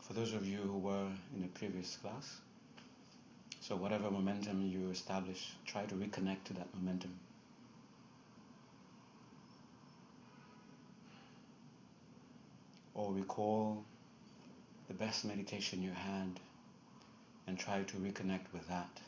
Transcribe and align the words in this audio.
For 0.00 0.12
those 0.12 0.34
of 0.34 0.46
you 0.46 0.58
who 0.58 0.78
were 0.78 1.08
in 1.34 1.42
the 1.42 1.48
previous 1.48 1.96
class, 1.96 2.40
so 3.60 3.76
whatever 3.76 4.10
momentum 4.10 4.66
you 4.66 4.90
establish, 4.90 5.52
try 5.66 5.84
to 5.86 5.94
reconnect 5.94 6.44
to 6.44 6.54
that 6.54 6.66
momentum. 6.74 7.14
Or 12.94 13.12
recall 13.12 13.84
the 14.88 14.94
best 14.94 15.24
meditation 15.24 15.82
you 15.82 15.92
had 15.92 16.40
and 17.46 17.58
try 17.58 17.82
to 17.84 17.96
reconnect 17.98 18.52
with 18.52 18.66
that. 18.68 19.00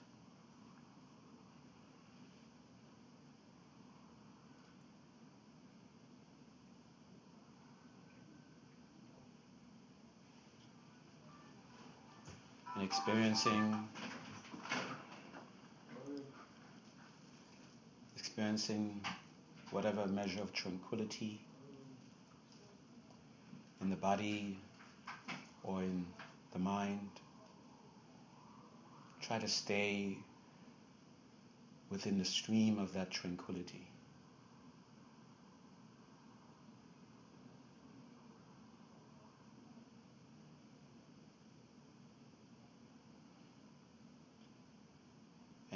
Experiencing 12.84 13.88
experiencing 18.14 19.00
whatever 19.70 20.06
measure 20.06 20.42
of 20.42 20.52
tranquility 20.52 21.40
in 23.80 23.88
the 23.88 23.96
body 23.96 24.58
or 25.62 25.82
in 25.82 26.04
the 26.52 26.58
mind. 26.58 27.08
Try 29.22 29.38
to 29.38 29.48
stay 29.48 30.18
within 31.90 32.18
the 32.18 32.24
stream 32.24 32.78
of 32.78 32.92
that 32.92 33.10
tranquility. 33.10 33.86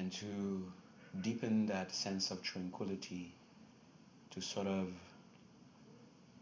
And 0.09 0.14
to 0.20 0.73
deepen 1.20 1.67
that 1.67 1.92
sense 1.92 2.31
of 2.31 2.42
tranquility, 2.42 3.31
to 4.31 4.41
sort 4.41 4.67
of 4.67 4.89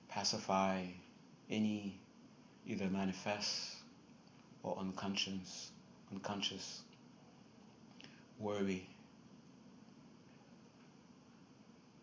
pacify 0.09 0.85
any 1.51 1.99
either 2.65 2.85
manifest 2.89 3.75
or 4.63 4.79
unconscious 4.79 5.73
unconscious 6.13 6.83
worry. 8.39 8.89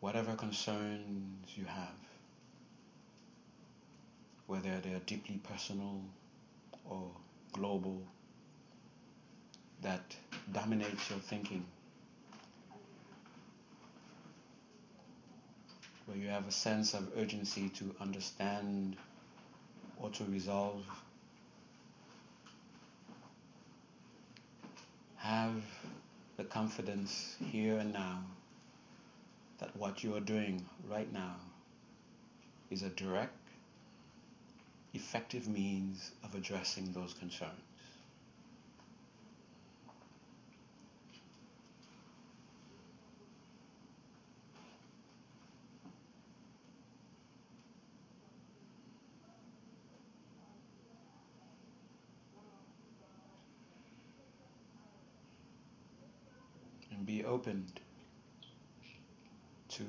Whatever 0.01 0.35
concerns 0.35 1.47
you 1.55 1.63
have 1.63 1.95
whether 4.47 4.81
they 4.81 4.93
are 4.93 5.05
deeply 5.05 5.37
personal 5.37 6.01
or 6.83 7.09
global 7.53 8.01
that 9.81 10.17
dominates 10.51 11.09
your 11.09 11.19
thinking 11.19 11.65
where 16.05 16.17
you 16.17 16.27
have 16.27 16.47
a 16.47 16.51
sense 16.51 16.93
of 16.93 17.07
urgency 17.17 17.69
to 17.69 17.95
understand 18.01 18.97
or 19.97 20.09
to 20.09 20.23
resolve. 20.25 20.85
Have 25.17 25.63
the 26.37 26.43
confidence 26.43 27.35
here 27.39 27.77
and 27.77 27.93
now 27.93 28.19
that 29.59 29.75
what 29.77 30.03
you 30.03 30.15
are 30.15 30.19
doing 30.19 30.65
right 30.89 31.11
now 31.13 31.35
is 32.69 32.83
a 32.83 32.89
direct, 32.89 33.37
effective 34.93 35.47
means 35.47 36.11
of 36.23 36.35
addressing 36.35 36.91
those 36.91 37.13
concerns. 37.13 37.72
Be 57.05 57.23
opened 57.25 57.81
to 59.69 59.83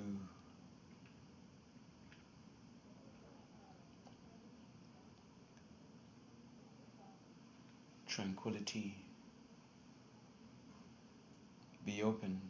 tranquility. 8.07 8.97
Be 11.85 12.03
opened 12.03 12.41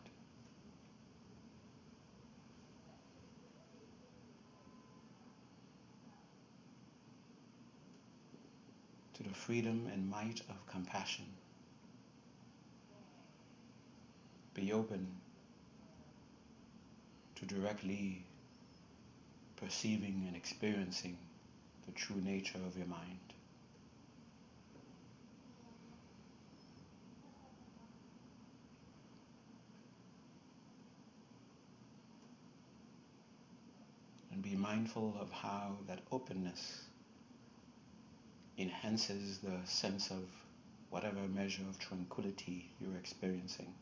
to 9.14 9.22
the 9.22 9.31
freedom 9.31 9.88
and 9.92 10.08
might 10.08 10.41
of 10.48 10.66
compassion. 10.66 11.25
Be 14.64 14.72
open 14.72 15.06
to 17.34 17.44
directly 17.44 18.25
perceiving 19.56 20.25
and 20.26 20.34
experiencing 20.34 21.19
the 21.84 21.92
true 21.92 22.20
nature 22.25 22.58
of 22.66 22.76
your 22.76 22.86
mind. 22.86 23.19
And 34.32 34.42
be 34.42 34.56
mindful 34.56 35.14
of 35.20 35.31
how 35.31 35.76
that 35.88 35.98
openness 36.10 36.84
enhances 38.56 39.38
the 39.38 39.58
sense 39.66 40.10
of 40.10 40.22
whatever 40.88 41.20
measure 41.34 41.64
of 41.69 41.78
tranquility 41.78 42.70
you're 42.81 42.96
experiencing. 42.96 43.75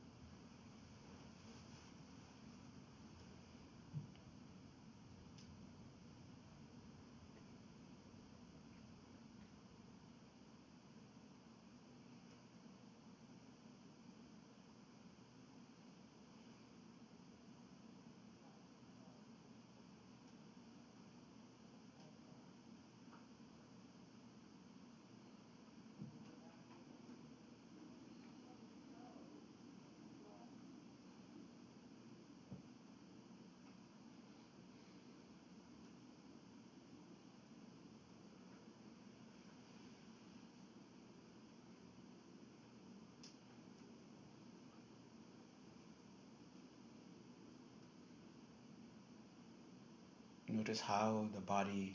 Notice 50.73 50.87
how 50.87 51.27
the 51.35 51.41
body, 51.43 51.93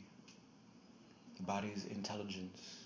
the 1.36 1.42
body's 1.42 1.84
intelligence 1.86 2.84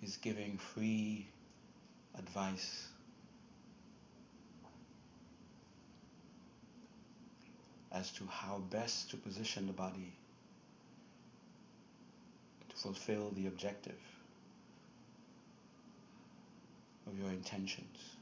is 0.00 0.16
giving 0.18 0.58
free 0.58 1.26
advice 2.16 2.86
as 7.90 8.12
to 8.12 8.24
how 8.30 8.58
best 8.70 9.10
to 9.10 9.16
position 9.16 9.66
the 9.66 9.72
body 9.72 10.12
to 12.68 12.76
fulfill 12.76 13.32
the 13.34 13.48
objective 13.48 13.98
of 17.08 17.18
your 17.18 17.30
intentions. 17.30 18.21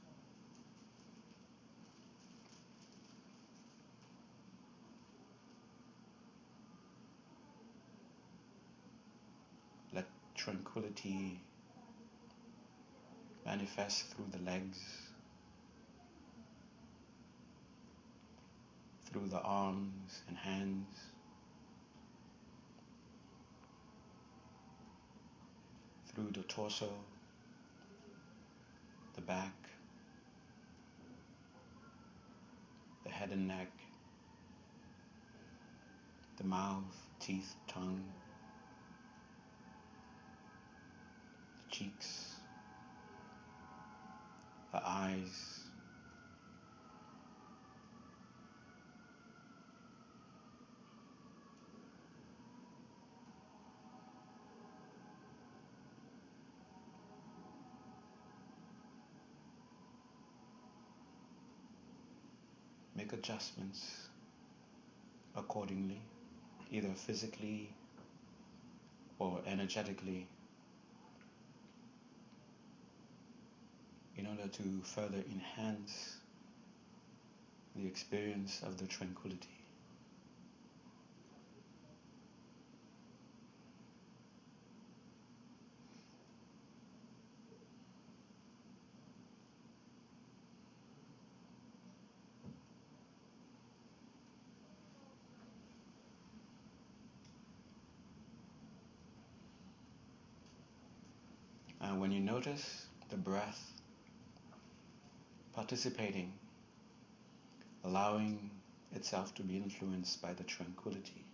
Tranquility 10.43 11.39
manifests 13.45 14.05
through 14.05 14.25
the 14.31 14.51
legs, 14.51 14.79
through 19.05 19.29
the 19.29 19.41
arms 19.41 20.23
and 20.29 20.37
hands. 20.39 20.99
Through 26.15 26.31
the 26.33 26.43
torso, 26.43 26.89
the 29.15 29.21
back, 29.21 29.53
the 33.05 33.11
head 33.11 33.31
and 33.31 33.47
neck, 33.47 33.71
the 36.39 36.45
mouth, 36.45 36.97
teeth, 37.21 37.55
tongue, 37.69 38.03
the 41.59 41.65
cheeks, 41.81 42.35
the 44.73 44.83
eyes, 44.87 45.61
make 62.95 63.15
adjustments 63.15 64.09
accordingly, 65.35 66.03
either 66.71 66.89
physically 66.89 67.71
or 69.19 69.41
energetically, 69.47 70.27
in 74.21 74.27
order 74.27 74.49
to 74.49 74.83
further 74.85 75.23
enhance 75.33 76.17
the 77.75 77.87
experience 77.87 78.61
of 78.63 78.77
the 78.77 78.87
tranquility. 78.87 79.49
And 101.81 101.99
when 101.99 102.13
you 102.13 102.21
notice 102.21 102.85
the 103.09 103.17
breath 103.17 103.80
participating, 105.55 106.33
allowing 107.85 108.51
itself 108.95 109.35
to 109.37 109.43
be 109.43 109.57
influenced 109.57 110.21
by 110.23 110.33
the 110.33 110.45
tranquility, 110.45 111.25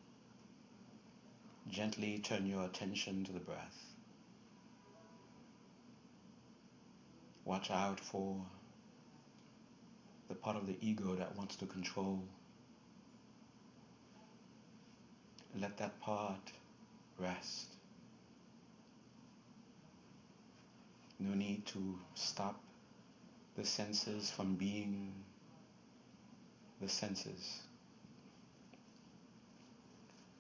gently 1.69 2.19
turn 2.19 2.47
your 2.47 2.65
attention 2.65 3.25
to 3.25 3.33
the 3.33 3.41
breath. 3.41 3.95
Watch 7.45 7.71
out 7.71 8.01
for 8.01 8.41
the 10.29 10.35
part 10.35 10.57
of 10.57 10.67
the 10.67 10.77
ego 10.81 11.15
that 11.15 11.37
wants 11.37 11.57
to 11.57 11.67
control. 11.67 12.23
Let 15.59 15.77
that 15.79 16.01
part 16.01 16.53
rest. 17.19 17.69
No 21.19 21.35
need 21.35 21.65
to 21.67 21.99
stop 22.15 22.61
the 23.57 23.65
senses 23.65 24.31
from 24.31 24.55
being 24.55 25.13
the 26.81 26.89
senses. 26.89 27.61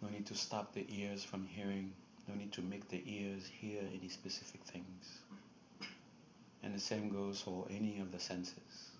No 0.02 0.10
need 0.10 0.26
to 0.26 0.34
stop 0.34 0.74
the 0.74 0.86
ears 0.90 1.24
from 1.24 1.46
hearing. 1.46 1.92
No 2.28 2.34
need 2.34 2.52
to 2.52 2.62
make 2.62 2.88
the 2.90 3.02
ears 3.06 3.46
hear 3.46 3.80
any 3.80 4.08
specific 4.08 4.60
things. 4.64 5.18
And 6.62 6.74
the 6.74 6.80
same 6.80 7.08
goes 7.08 7.40
for 7.40 7.66
any 7.70 8.00
of 8.00 8.12
the 8.12 8.18
senses. 8.18 8.90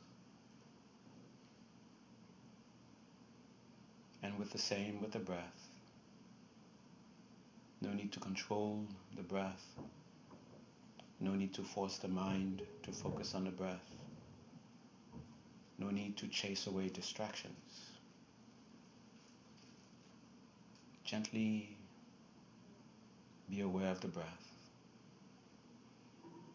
And 4.22 4.38
with 4.38 4.50
the 4.50 4.58
same 4.58 5.02
with 5.02 5.12
the 5.12 5.18
breath. 5.18 5.68
No 7.82 7.92
need 7.92 8.12
to 8.12 8.20
control 8.20 8.86
the 9.14 9.22
breath. 9.22 9.64
No 11.20 11.34
need 11.34 11.52
to 11.54 11.62
force 11.62 11.98
the 11.98 12.08
mind 12.08 12.62
to 12.84 12.92
focus 12.92 13.34
on 13.34 13.44
the 13.44 13.50
breath. 13.50 13.95
No 15.78 15.90
need 15.90 16.16
to 16.18 16.28
chase 16.28 16.66
away 16.66 16.88
distractions. 16.88 17.54
Gently 21.04 21.76
be 23.50 23.60
aware 23.60 23.90
of 23.90 24.00
the 24.00 24.08
breath. 24.08 24.26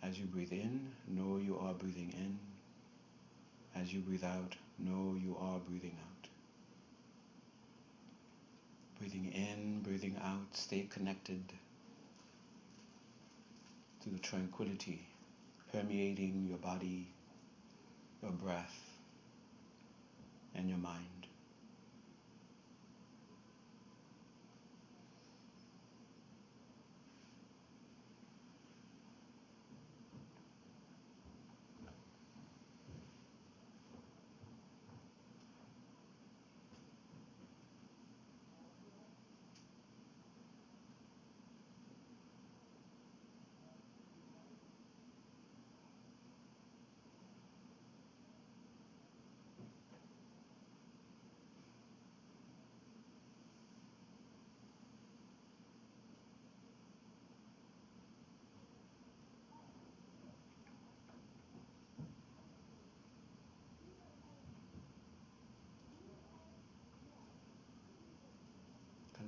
As 0.03 0.19
you 0.19 0.25
breathe 0.25 0.51
in, 0.51 0.91
know 1.07 1.37
you 1.37 1.57
are 1.59 1.73
breathing 1.73 2.13
in. 2.17 2.39
As 3.79 3.93
you 3.93 4.01
breathe 4.01 4.23
out, 4.23 4.55
know 4.79 5.15
you 5.21 5.37
are 5.39 5.59
breathing 5.59 5.95
out. 5.99 6.27
Breathing 8.99 9.31
in, 9.31 9.81
breathing 9.81 10.15
out, 10.23 10.55
stay 10.55 10.87
connected 10.91 11.41
to 14.03 14.09
the 14.09 14.19
tranquility 14.19 15.07
permeating 15.71 16.45
your 16.49 16.57
body, 16.57 17.07
your 18.21 18.31
breath, 18.31 18.80
and 20.55 20.69
your 20.69 20.77
mind. 20.77 21.20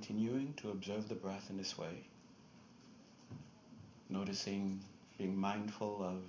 Continuing 0.06 0.52
to 0.58 0.70
observe 0.70 1.08
the 1.08 1.14
breath 1.14 1.48
in 1.48 1.56
this 1.56 1.78
way, 1.78 2.04
noticing, 4.10 4.80
being 5.16 5.34
mindful 5.34 6.02
of 6.02 6.22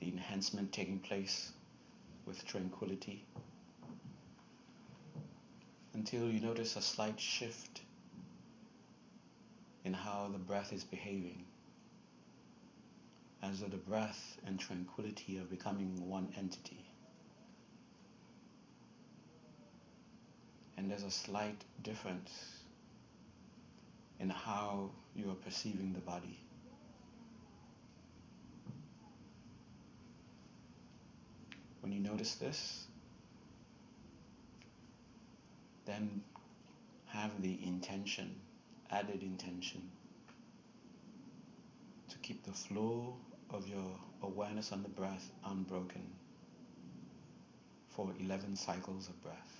the 0.00 0.08
enhancement 0.08 0.70
taking 0.70 0.98
place 0.98 1.52
with 2.26 2.44
tranquility 2.44 3.24
until 5.94 6.28
you 6.28 6.40
notice 6.40 6.76
a 6.76 6.82
slight 6.82 7.18
shift 7.18 7.80
in 9.86 9.94
how 9.94 10.28
the 10.30 10.38
breath 10.38 10.74
is 10.74 10.84
behaving 10.84 11.42
as 13.42 13.60
though 13.60 13.68
the 13.68 13.78
breath 13.78 14.36
and 14.46 14.60
tranquility 14.60 15.38
are 15.38 15.44
becoming 15.44 16.06
one 16.06 16.28
entity. 16.36 16.85
And 20.76 20.90
there's 20.90 21.04
a 21.04 21.10
slight 21.10 21.64
difference 21.82 22.30
in 24.20 24.28
how 24.28 24.90
you 25.14 25.30
are 25.30 25.34
perceiving 25.34 25.92
the 25.92 26.00
body. 26.00 26.38
When 31.80 31.92
you 31.92 32.00
notice 32.00 32.34
this, 32.34 32.86
then 35.84 36.22
have 37.06 37.40
the 37.40 37.58
intention, 37.64 38.34
added 38.90 39.22
intention, 39.22 39.88
to 42.08 42.18
keep 42.18 42.44
the 42.44 42.52
flow 42.52 43.16
of 43.50 43.68
your 43.68 43.98
awareness 44.22 44.72
on 44.72 44.82
the 44.82 44.88
breath 44.88 45.30
unbroken 45.44 46.02
for 47.90 48.12
11 48.20 48.56
cycles 48.56 49.08
of 49.08 49.22
breath. 49.22 49.55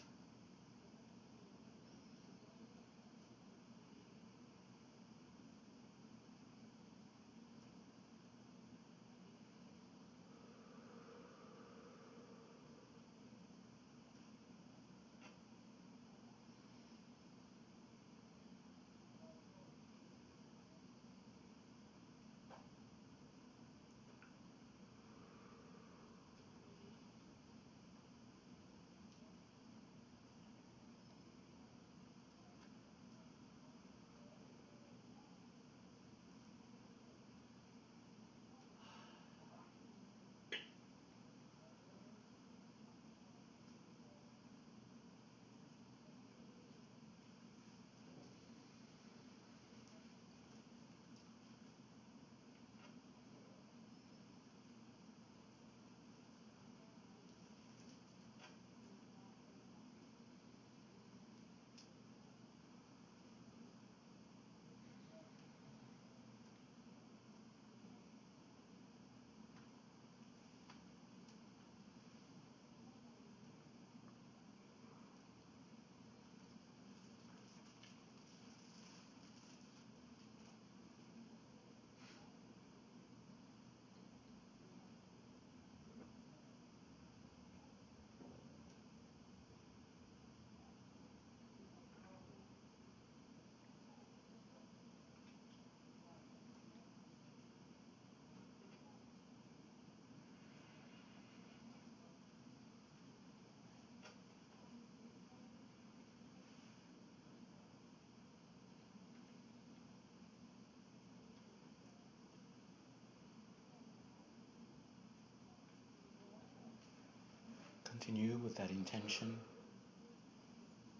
Continue 117.98 118.36
with 118.36 118.56
that 118.56 118.68
intention 118.68 119.38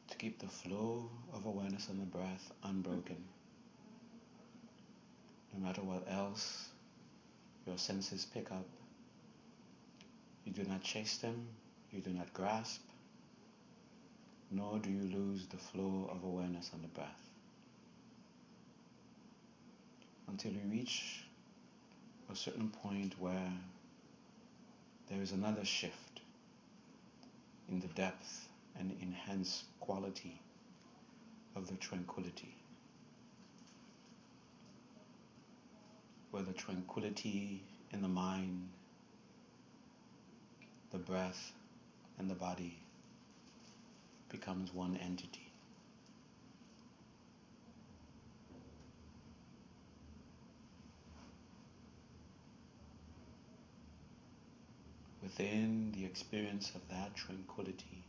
to 0.08 0.16
keep 0.16 0.38
the 0.38 0.48
flow 0.48 1.10
of 1.34 1.44
awareness 1.44 1.88
on 1.90 1.98
the 1.98 2.06
breath 2.06 2.50
unbroken. 2.64 3.22
No 5.52 5.66
matter 5.66 5.82
what 5.82 6.06
else 6.10 6.70
your 7.66 7.76
senses 7.76 8.24
pick 8.24 8.50
up, 8.50 8.64
you 10.46 10.52
do 10.52 10.64
not 10.64 10.82
chase 10.82 11.18
them, 11.18 11.46
you 11.92 12.00
do 12.00 12.10
not 12.10 12.32
grasp, 12.32 12.80
nor 14.50 14.78
do 14.78 14.88
you 14.88 15.02
lose 15.02 15.46
the 15.48 15.58
flow 15.58 16.10
of 16.10 16.24
awareness 16.24 16.70
on 16.72 16.80
the 16.80 16.88
breath. 16.88 17.28
Until 20.28 20.52
you 20.52 20.62
reach 20.70 21.24
a 22.32 22.34
certain 22.34 22.70
point 22.70 23.14
where 23.18 23.52
there 25.10 25.20
is 25.20 25.32
another 25.32 25.64
shift 25.64 26.05
in 27.68 27.80
the 27.80 27.88
depth 27.88 28.48
and 28.78 28.94
enhanced 29.00 29.64
quality 29.80 30.40
of 31.54 31.68
the 31.68 31.74
tranquility. 31.74 32.54
Where 36.30 36.42
the 36.42 36.52
tranquility 36.52 37.62
in 37.92 38.02
the 38.02 38.08
mind, 38.08 38.68
the 40.90 40.98
breath, 40.98 41.52
and 42.18 42.30
the 42.30 42.34
body 42.34 42.78
becomes 44.28 44.72
one 44.72 44.96
entity. 44.96 45.45
Within 55.26 55.90
the 55.90 56.04
experience 56.04 56.70
of 56.76 56.88
that 56.88 57.16
tranquility, 57.16 58.04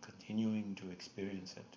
continuing 0.00 0.74
to 0.74 0.90
experience 0.90 1.54
it, 1.56 1.76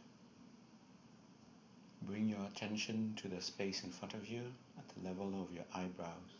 bring 2.01 2.27
your 2.27 2.43
attention 2.47 3.13
to 3.17 3.27
the 3.27 3.39
space 3.41 3.83
in 3.83 3.91
front 3.91 4.15
of 4.15 4.27
you 4.27 4.41
at 4.79 4.85
the 4.89 5.07
level 5.07 5.27
of 5.39 5.53
your 5.53 5.65
eyebrows. 5.75 6.33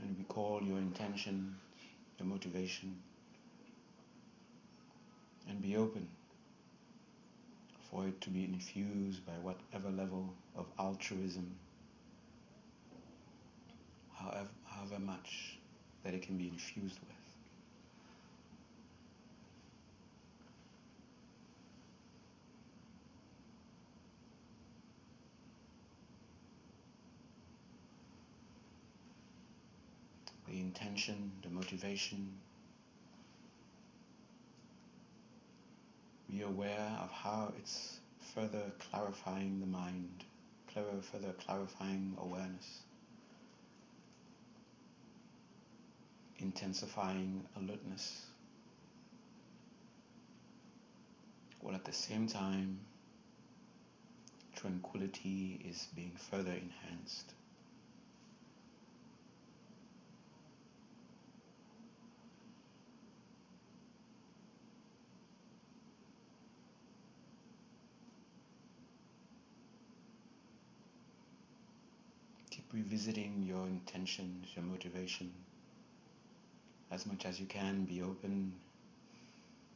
And 0.00 0.16
recall 0.18 0.60
your 0.64 0.78
intention, 0.78 1.54
your 2.18 2.26
motivation, 2.26 2.96
and 5.48 5.62
be 5.62 5.76
open 5.76 6.08
for 7.90 8.06
it 8.06 8.20
to 8.20 8.30
be 8.30 8.44
infused 8.44 9.24
by 9.26 9.32
whatever 9.42 9.90
level 9.90 10.34
of 10.56 10.66
altruism, 10.78 11.54
however, 14.14 14.48
however 14.64 14.98
much 14.98 15.58
that 16.04 16.14
it 16.14 16.22
can 16.22 16.36
be 16.36 16.48
infused 16.48 16.98
with. 17.00 17.10
The 30.48 30.60
intention, 30.60 31.32
the 31.42 31.50
motivation, 31.50 32.32
be 36.36 36.42
aware 36.42 36.98
of 37.02 37.10
how 37.10 37.50
it's 37.58 37.98
further 38.34 38.70
clarifying 38.90 39.58
the 39.60 39.66
mind, 39.66 40.24
further 40.74 41.32
clarifying 41.32 42.14
awareness, 42.20 42.80
intensifying 46.38 47.42
alertness, 47.56 48.26
while 51.60 51.74
at 51.74 51.86
the 51.86 51.92
same 51.92 52.26
time 52.26 52.80
tranquility 54.54 55.58
is 55.66 55.88
being 55.96 56.12
further 56.30 56.52
enhanced. 56.52 57.32
Revisiting 72.96 73.44
your 73.46 73.66
intentions, 73.66 74.48
your 74.56 74.64
motivation. 74.64 75.30
As 76.90 77.04
much 77.04 77.26
as 77.26 77.38
you 77.38 77.44
can, 77.44 77.84
be 77.84 78.00
open 78.00 78.54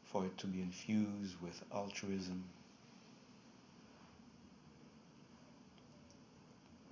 for 0.05 0.25
it 0.25 0.39
to 0.39 0.47
be 0.47 0.63
infused 0.63 1.37
with 1.43 1.63
altruism 1.71 2.45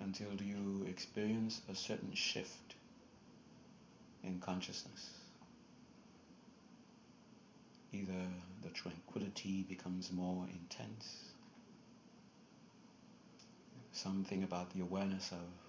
until 0.00 0.34
you 0.42 0.84
experience 0.86 1.62
a 1.72 1.74
certain 1.74 2.14
shift 2.14 2.74
in 4.22 4.38
consciousness. 4.38 5.08
Either 7.90 8.26
the 8.62 8.68
tranquility 8.68 9.64
becomes 9.66 10.12
more 10.12 10.46
intense, 10.52 11.32
something 13.92 14.42
about 14.42 14.68
the 14.74 14.82
awareness 14.82 15.32
of 15.32 15.67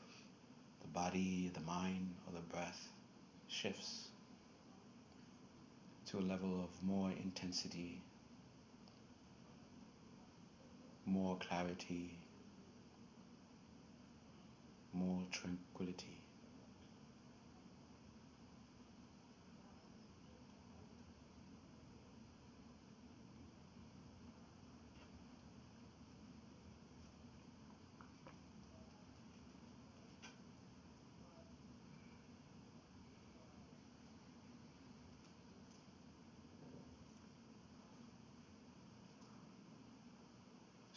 body, 0.93 1.51
the 1.53 1.62
mind, 1.62 2.13
or 2.27 2.34
the 2.34 2.41
breath 2.41 2.89
shifts 3.48 4.10
to 6.08 6.17
a 6.19 6.22
level 6.22 6.63
of 6.63 6.69
more 6.84 7.12
intensity, 7.12 8.01
more 11.05 11.38
clarity, 11.38 12.17
more 14.93 15.22
tranquility. 15.31 16.19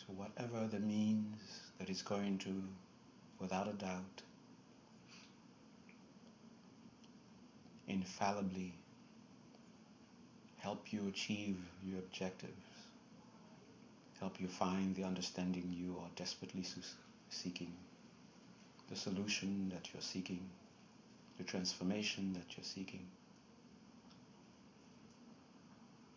So, 0.07 0.13
whatever 0.43 0.67
the 0.67 0.81
means 0.81 1.39
that 1.79 1.89
is 1.89 2.03
going 2.03 2.37
to, 2.37 2.63
without 3.39 3.69
a 3.69 3.73
doubt, 3.73 4.23
infallibly 7.87 8.73
help 10.59 10.93
you 10.93 11.07
achieve 11.07 11.57
your 11.87 11.99
objectives, 11.99 12.53
help 14.19 14.41
you 14.41 14.49
find 14.49 14.97
the 14.97 15.05
understanding 15.05 15.73
you 15.73 15.97
are 16.01 16.11
desperately 16.17 16.65
seeking, 17.29 17.73
the 18.89 18.97
solution 18.97 19.71
that 19.73 19.91
you're 19.93 20.03
seeking, 20.03 20.49
the 21.39 21.45
transformation 21.45 22.33
that 22.33 22.57
you're 22.57 22.65
seeking. 22.65 23.07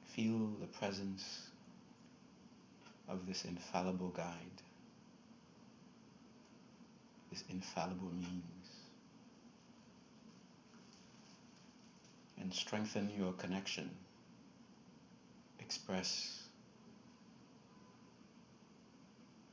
Feel 0.05 0.49
the 0.59 0.67
presence 0.67 1.49
of 3.07 3.25
this 3.27 3.45
infallible 3.45 4.09
guide, 4.09 4.61
this 7.31 7.43
infallible 7.49 8.11
means, 8.13 8.69
and 12.39 12.53
strengthen 12.53 13.09
your 13.17 13.33
connection. 13.33 13.89
Express 15.59 16.43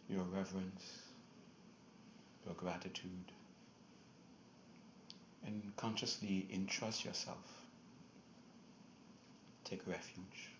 your 0.08 0.24
reverence, 0.24 1.02
your 2.44 2.54
gratitude, 2.54 3.32
and 5.46 5.72
consciously 5.76 6.46
entrust 6.52 7.04
yourself. 7.04 7.62
Take 9.64 9.86
refuge. 9.86 10.50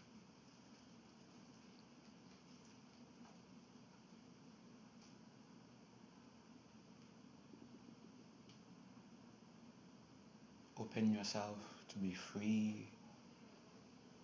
Open 10.82 11.14
yourself 11.14 11.56
to 11.88 11.96
be 11.98 12.12
free 12.12 12.88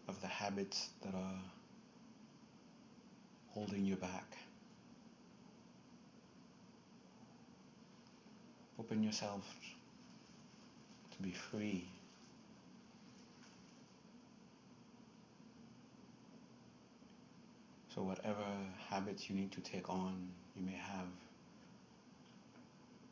of 0.09 0.21
the 0.21 0.27
habits 0.27 0.89
that 1.03 1.15
are 1.15 1.41
holding 3.51 3.85
you 3.85 3.95
back. 3.95 4.37
Open 8.81 9.05
yourself 9.05 9.45
to 11.13 11.23
be 11.23 11.31
free. 11.31 11.87
So 17.95 18.03
whatever 18.03 18.47
habits 18.89 19.31
you 19.31 19.37
need 19.37 19.53
to 19.53 19.61
take 19.61 19.89
on, 19.89 20.29
you 20.57 20.67
may 20.67 20.77
have 20.77 21.07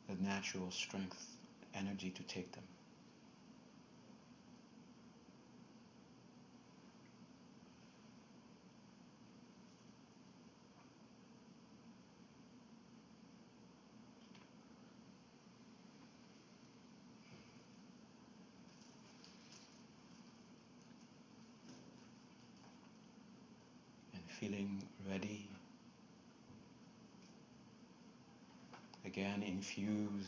the 0.09 0.21
natural 0.21 0.69
strength, 0.69 1.27
energy 1.73 2.09
to 2.09 2.23
take 2.23 2.51
them. 2.51 2.63
feeling 24.39 24.83
ready. 25.09 25.49
Again, 29.27 29.43
infuse 29.43 30.25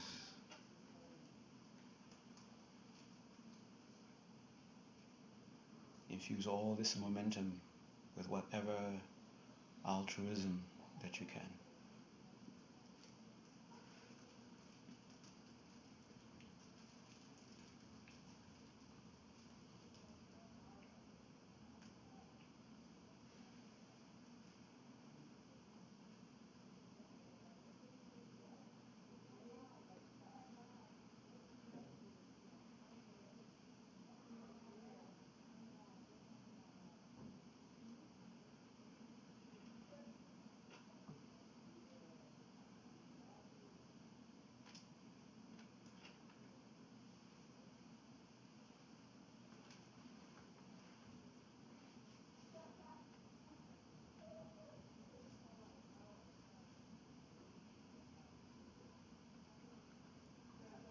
infuse 6.09 6.45
all 6.47 6.75
this 6.77 6.97
momentum 6.97 7.53
with 8.17 8.29
whatever 8.29 8.75
altruism 9.87 10.61
that 11.01 11.21
you 11.21 11.27
can. 11.27 11.47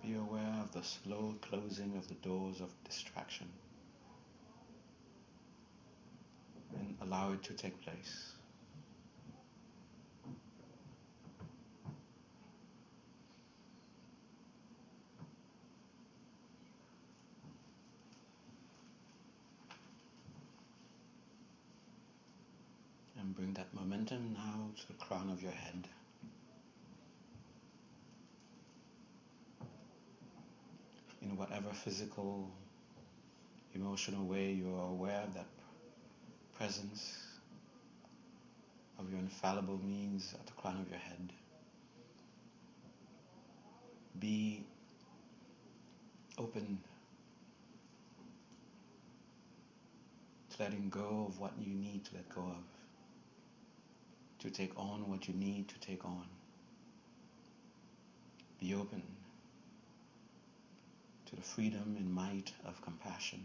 Be 0.09 0.15
aware 0.15 0.55
of 0.63 0.68
the 0.79 0.85
slow 0.85 1.35
closing 1.41 1.97
of 1.97 2.07
the 2.07 2.15
doors 2.15 2.61
of 2.61 2.69
distraction 2.85 3.49
and 6.79 6.95
allow 7.03 7.33
it 7.33 7.43
to 7.43 7.53
take 7.53 7.81
place. 7.83 8.33
And 23.19 23.35
bring 23.35 23.53
that 23.55 23.75
momentum 23.75 24.35
now 24.35 24.71
to 24.81 24.87
the 24.87 24.93
crown 24.93 25.29
of 25.31 25.43
your 25.43 25.51
head. 25.51 25.89
Whatever 31.69 31.91
physical, 31.91 32.49
emotional 33.75 34.25
way 34.27 34.53
you 34.53 34.75
are 34.75 34.91
aware 34.91 35.23
of 35.23 35.35
that 35.35 35.47
presence 36.57 37.19
of 38.99 39.11
your 39.11 39.19
infallible 39.19 39.79
means 39.85 40.35
at 40.35 40.47
the 40.47 40.53
crown 40.53 40.81
of 40.81 40.89
your 40.89 40.99
head. 40.99 41.33
Be 44.19 44.65
open 46.39 46.79
to 50.51 50.63
letting 50.63 50.89
go 50.89 51.27
of 51.29 51.39
what 51.39 51.53
you 51.61 51.75
need 51.75 52.05
to 52.07 52.15
let 52.15 52.29
go 52.35 52.41
of, 52.41 52.65
to 54.41 54.51
take 54.51 54.73
on 54.77 55.09
what 55.09 55.29
you 55.29 55.35
need 55.35 55.69
to 55.69 55.79
take 55.81 56.05
on. 56.05 56.25
Be 58.59 58.75
open 58.75 59.18
to 61.29 61.37
the 61.37 61.43
freedom 61.43 61.95
and 61.99 62.13
might 62.13 62.53
of 62.65 62.81
compassion. 62.81 63.41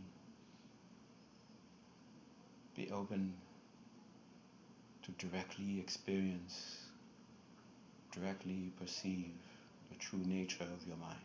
Be 2.76 2.90
open 2.92 3.34
to 5.04 5.12
directly 5.28 5.80
experience, 5.80 6.78
directly 8.12 8.72
perceive 8.80 9.34
the 9.90 9.98
true 9.98 10.22
nature 10.26 10.64
of 10.64 10.88
your 10.88 10.98
mind. 10.98 11.20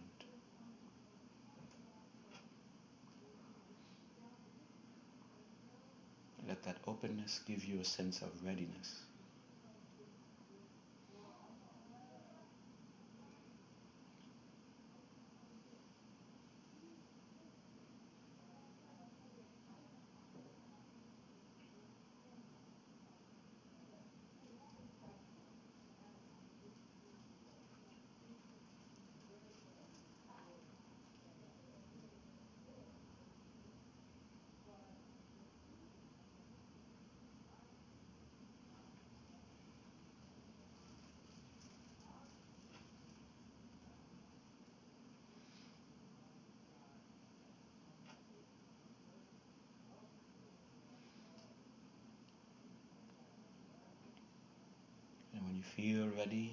Let 6.48 6.62
that 6.64 6.78
openness 6.86 7.40
give 7.46 7.64
you 7.64 7.80
a 7.80 7.84
sense 7.84 8.20
of 8.20 8.30
readiness. 8.44 9.02
You 55.58 55.64
feel 55.64 56.08
ready, 56.16 56.52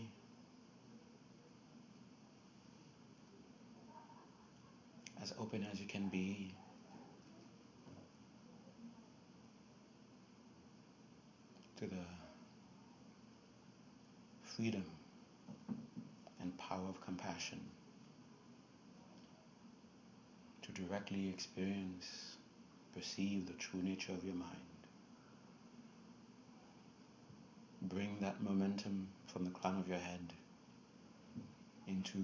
as 5.21 5.31
open 5.39 5.65
as 5.71 5.79
you 5.79 5.85
can 5.85 6.07
be, 6.09 6.51
to 11.77 11.85
the 11.85 11.95
freedom 14.43 14.85
and 16.41 16.57
power 16.57 16.87
of 16.89 16.99
compassion. 17.01 17.59
To 20.63 20.71
directly 20.71 21.29
experience, 21.29 22.37
perceive 22.95 23.45
the 23.45 23.53
true 23.53 23.83
nature 23.83 24.13
of 24.13 24.23
your 24.23 24.35
mind. 24.35 24.74
Bring 27.89 28.17
that 28.21 28.41
momentum 28.41 29.08
from 29.28 29.45
the 29.45 29.52
crown 29.52 29.80
of 29.80 29.88
your 29.88 29.98
head 29.98 30.34
into 31.88 32.17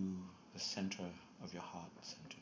the 0.54 0.60
center 0.60 1.04
of 1.44 1.54
your 1.54 1.62
heart 1.62 1.92
center. 2.02 2.38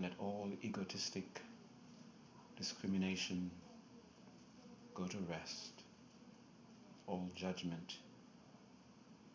Let 0.00 0.12
all 0.18 0.50
egotistic 0.62 1.40
discrimination 2.64 3.50
go 4.94 5.04
to 5.04 5.18
rest, 5.28 5.82
all 7.06 7.28
judgment 7.34 7.96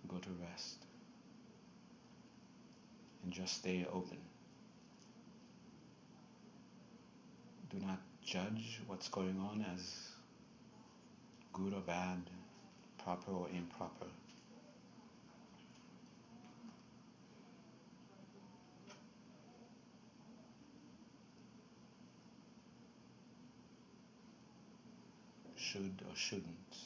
go 0.07 0.17
to 0.17 0.29
rest 0.49 0.77
and 3.23 3.31
just 3.31 3.53
stay 3.53 3.85
open. 3.93 4.17
Do 7.69 7.77
not 7.85 7.99
judge 8.25 8.81
what's 8.87 9.09
going 9.09 9.39
on 9.39 9.63
as 9.75 10.07
good 11.53 11.75
or 11.75 11.81
bad, 11.81 12.23
proper 12.97 13.31
or 13.31 13.47
improper. 13.55 14.07
Should 25.71 26.01
or 26.09 26.15
shouldn't. 26.15 26.77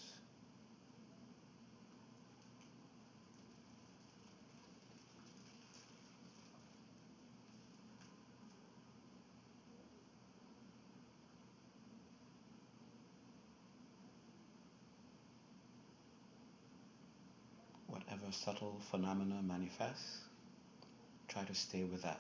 whatever 17.87 18.31
subtle 18.31 18.81
phenomena 18.91 19.41
manifests, 19.41 20.23
try 21.29 21.43
to 21.45 21.55
stay 21.55 21.85
with 21.85 22.01
that. 22.01 22.19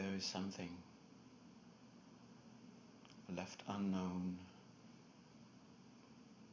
There 0.00 0.16
is 0.16 0.24
something 0.24 0.70
left 3.36 3.62
unknown 3.68 4.38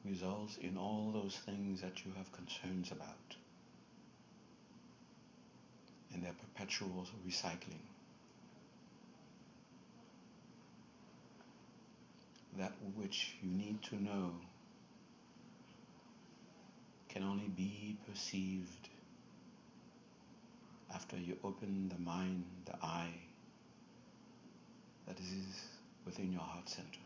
results 0.04 0.58
in 0.58 0.78
all 0.78 1.12
those 1.14 1.36
things 1.46 1.82
that 1.82 2.06
you 2.06 2.12
have 2.18 2.30
concerns 2.34 2.92
about 2.92 3.36
and 6.14 6.24
their 6.24 6.34
perpetual 6.34 7.08
recycling. 7.28 7.86
That 12.58 12.74
which 12.96 13.36
you 13.42 13.50
need 13.50 13.82
to 13.84 14.04
know 14.04 14.32
can 17.08 17.24
only 17.24 17.48
be 17.48 17.98
perceived 18.10 18.90
after 20.94 21.16
you 21.16 21.38
open 21.44 21.90
the 21.90 22.02
mind, 22.02 22.44
the 22.66 22.76
eye, 22.82 23.14
that 25.08 25.20
is 25.20 25.64
within 26.06 26.32
your 26.32 26.42
heart 26.42 26.70
center. 26.70 27.00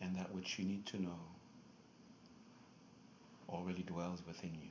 And 0.00 0.16
that 0.16 0.34
which 0.34 0.58
you 0.58 0.64
need 0.64 0.86
to 0.86 1.02
know 1.02 1.18
already 3.48 3.82
dwells 3.82 4.22
within 4.26 4.54
you. 4.54 4.68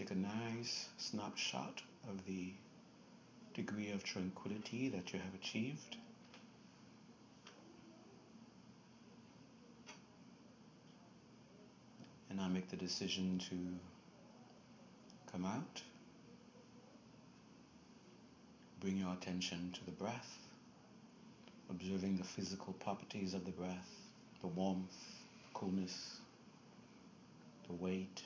a 0.11 0.15
nice 0.15 0.89
snapshot 0.97 1.81
of 2.09 2.25
the 2.25 2.51
degree 3.53 3.91
of 3.91 4.03
tranquility 4.03 4.89
that 4.89 5.13
you 5.13 5.19
have 5.19 5.33
achieved. 5.33 5.95
And 12.29 12.39
now 12.39 12.49
make 12.49 12.69
the 12.69 12.75
decision 12.75 13.39
to 13.49 13.55
come 15.31 15.45
out. 15.45 15.81
Bring 18.81 18.97
your 18.97 19.13
attention 19.13 19.71
to 19.75 19.85
the 19.85 19.91
breath, 19.91 20.37
observing 21.69 22.17
the 22.17 22.25
physical 22.25 22.73
properties 22.73 23.33
of 23.33 23.45
the 23.45 23.51
breath, 23.51 23.89
the 24.41 24.47
warmth, 24.47 24.97
coolness, 25.53 26.17
the 27.67 27.73
weight, 27.73 28.23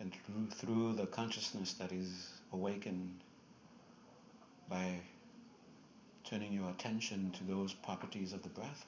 and 0.00 0.12
through, 0.12 0.46
through 0.50 0.92
the 0.94 1.06
consciousness 1.06 1.72
that 1.74 1.92
is 1.92 2.30
awakened 2.52 3.20
by 4.68 5.00
turning 6.24 6.52
your 6.52 6.70
attention 6.70 7.30
to 7.32 7.44
those 7.44 7.72
properties 7.72 8.32
of 8.32 8.42
the 8.42 8.48
breath, 8.48 8.84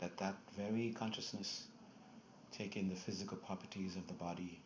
let 0.00 0.16
that 0.18 0.34
very 0.56 0.94
consciousness 0.96 1.64
take 2.52 2.76
in 2.76 2.88
the 2.88 2.94
physical 2.94 3.36
properties 3.36 3.96
of 3.96 4.06
the 4.06 4.14
body. 4.14 4.60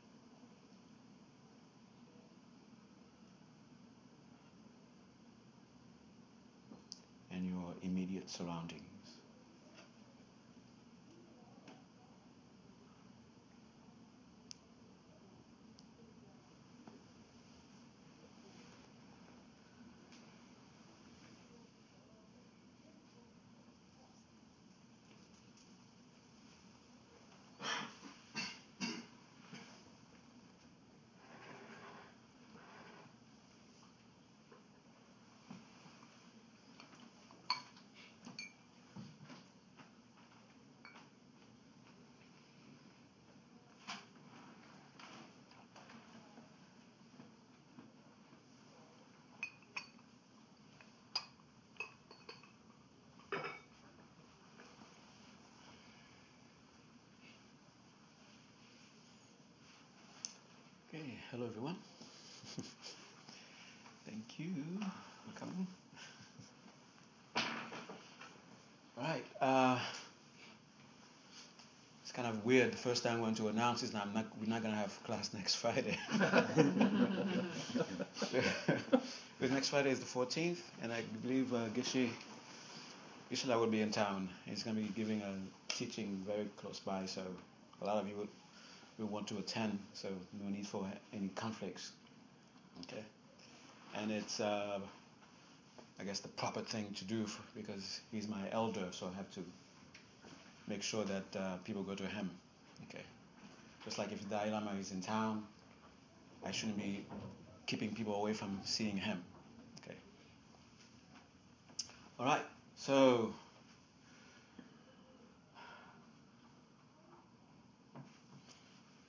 And 7.31 7.47
your 7.47 7.75
immediate 7.83 8.31
surroundings. 8.31 8.94
Okay, 61.05 61.19
hello 61.31 61.45
everyone. 61.45 61.77
Thank 64.07 64.39
you 64.39 64.55
for 64.81 65.39
coming. 65.39 65.67
All 68.97 69.05
right. 69.05 69.25
Uh, 69.39 69.79
it's 72.03 72.13
kind 72.13 72.27
of 72.27 72.43
weird. 72.47 72.73
The 72.73 72.79
first 72.79 73.03
time 73.03 73.19
I 73.19 73.21
want 73.21 73.37
to 73.37 73.49
announce 73.49 73.83
is 73.83 73.93
now 73.93 74.05
not, 74.15 74.25
we're 74.41 74.49
not 74.49 74.63
going 74.63 74.73
to 74.73 74.81
have 74.81 74.99
class 75.05 75.35
next 75.35 75.57
Friday. 75.57 75.99
because 79.39 79.51
next 79.51 79.69
Friday 79.69 79.91
is 79.91 80.01
the 80.01 80.07
14th, 80.07 80.61
and 80.83 80.91
I 80.91 81.03
believe 81.21 81.53
uh, 81.53 81.67
Geshe 81.75 82.09
Gisela 83.29 83.59
will 83.59 83.67
be 83.67 83.83
in 83.83 83.91
town. 83.91 84.31
He's 84.47 84.63
going 84.63 84.77
to 84.77 84.83
be 84.83 84.89
giving 84.89 85.21
a 85.21 85.35
teaching 85.69 86.25
very 86.27 86.49
close 86.57 86.81
by, 86.81 87.05
so 87.05 87.21
a 87.83 87.85
lot 87.85 87.99
of 87.99 88.09
you 88.09 88.17
will, 88.17 88.29
will 88.99 89.07
want 89.07 89.27
to 89.29 89.39
attend, 89.39 89.79
so 89.93 90.09
no 90.43 90.49
need 90.49 90.67
for 90.67 90.87
any 91.13 91.29
conflicts. 91.35 91.93
Okay? 92.83 93.03
And 93.97 94.11
it's, 94.11 94.41
uh, 94.41 94.79
I 96.01 96.05
guess, 96.05 96.21
the 96.21 96.29
proper 96.29 96.61
thing 96.61 96.93
to 96.97 97.05
do 97.05 97.27
for, 97.27 97.43
because 97.57 98.01
he's 98.13 98.29
my 98.29 98.49
elder, 98.53 98.87
so 98.91 99.11
I 99.13 99.17
have 99.17 99.31
to 99.33 99.41
make 100.67 100.83
sure 100.83 101.05
that 101.05 101.39
uh, 101.39 101.57
people 101.65 101.83
go 101.83 101.95
to 101.95 102.07
him. 102.07 102.31
Okay? 102.89 103.05
Just 103.85 103.99
like 103.99 104.13
if 104.13 104.21
the 104.23 104.37
Dalai 104.37 104.51
Lama 104.51 104.73
is 104.81 104.93
in 104.93 105.01
town, 105.01 105.45
I 106.45 106.51
shouldn't 106.51 106.79
be 106.79 107.05
keeping 107.67 107.95
people 107.95 108.15
away 108.15 108.33
from 108.33 108.61
seeing 108.65 108.97
him. 108.97 109.23
Okay? 109.83 109.97
All 112.19 112.27
right. 112.27 112.43
So, 112.77 113.33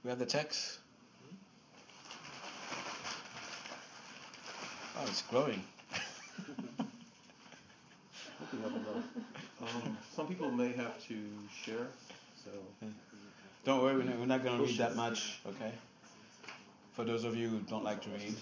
we 0.05 0.09
have 0.09 0.19
the 0.19 0.25
text. 0.25 0.77
Oh, 4.97 5.03
it's 5.07 5.23
growing. 5.23 5.63
hope 6.77 8.53
we 8.53 8.61
have 8.61 8.71
enough. 8.71 9.03
Um, 9.61 9.97
some 10.15 10.27
people 10.27 10.51
may 10.51 10.73
have 10.73 11.01
to 11.07 11.15
share, 11.63 11.87
so. 12.43 12.51
Don't 13.63 13.81
worry, 13.81 13.95
we're 13.95 14.25
not 14.27 14.43
going 14.43 14.59
to 14.59 14.63
read 14.63 14.77
that 14.77 14.95
much, 14.95 15.39
okay? 15.47 15.71
For 16.93 17.03
those 17.03 17.23
of 17.23 17.35
you 17.35 17.47
who 17.49 17.59
don't 17.61 17.83
like 17.83 18.01
to 18.03 18.09
read. 18.09 18.35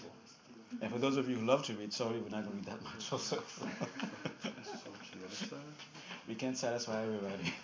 And 0.82 0.92
for 0.92 0.98
those 0.98 1.16
of 1.16 1.30
you 1.30 1.36
who 1.36 1.46
love 1.46 1.64
to 1.66 1.72
read, 1.72 1.94
sorry, 1.94 2.18
we're 2.18 2.28
not 2.28 2.44
going 2.44 2.50
to 2.50 2.56
read 2.56 2.64
that 2.66 2.82
much 2.82 3.10
also. 3.12 3.42
we 6.28 6.34
can't 6.34 6.58
satisfy 6.58 7.04
everybody. 7.04 7.54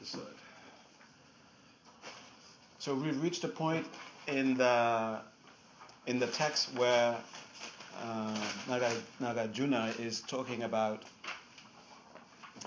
This 0.00 0.08
side. 0.10 0.20
So 2.78 2.94
we've 2.94 3.20
reached 3.22 3.44
a 3.44 3.48
point 3.48 3.86
in 4.26 4.56
the 4.56 5.20
in 6.06 6.18
the 6.18 6.26
text 6.26 6.74
where 6.76 7.16
uh, 8.02 8.38
Nagarjuna 9.20 9.98
is 10.00 10.20
talking 10.22 10.62
about 10.62 11.02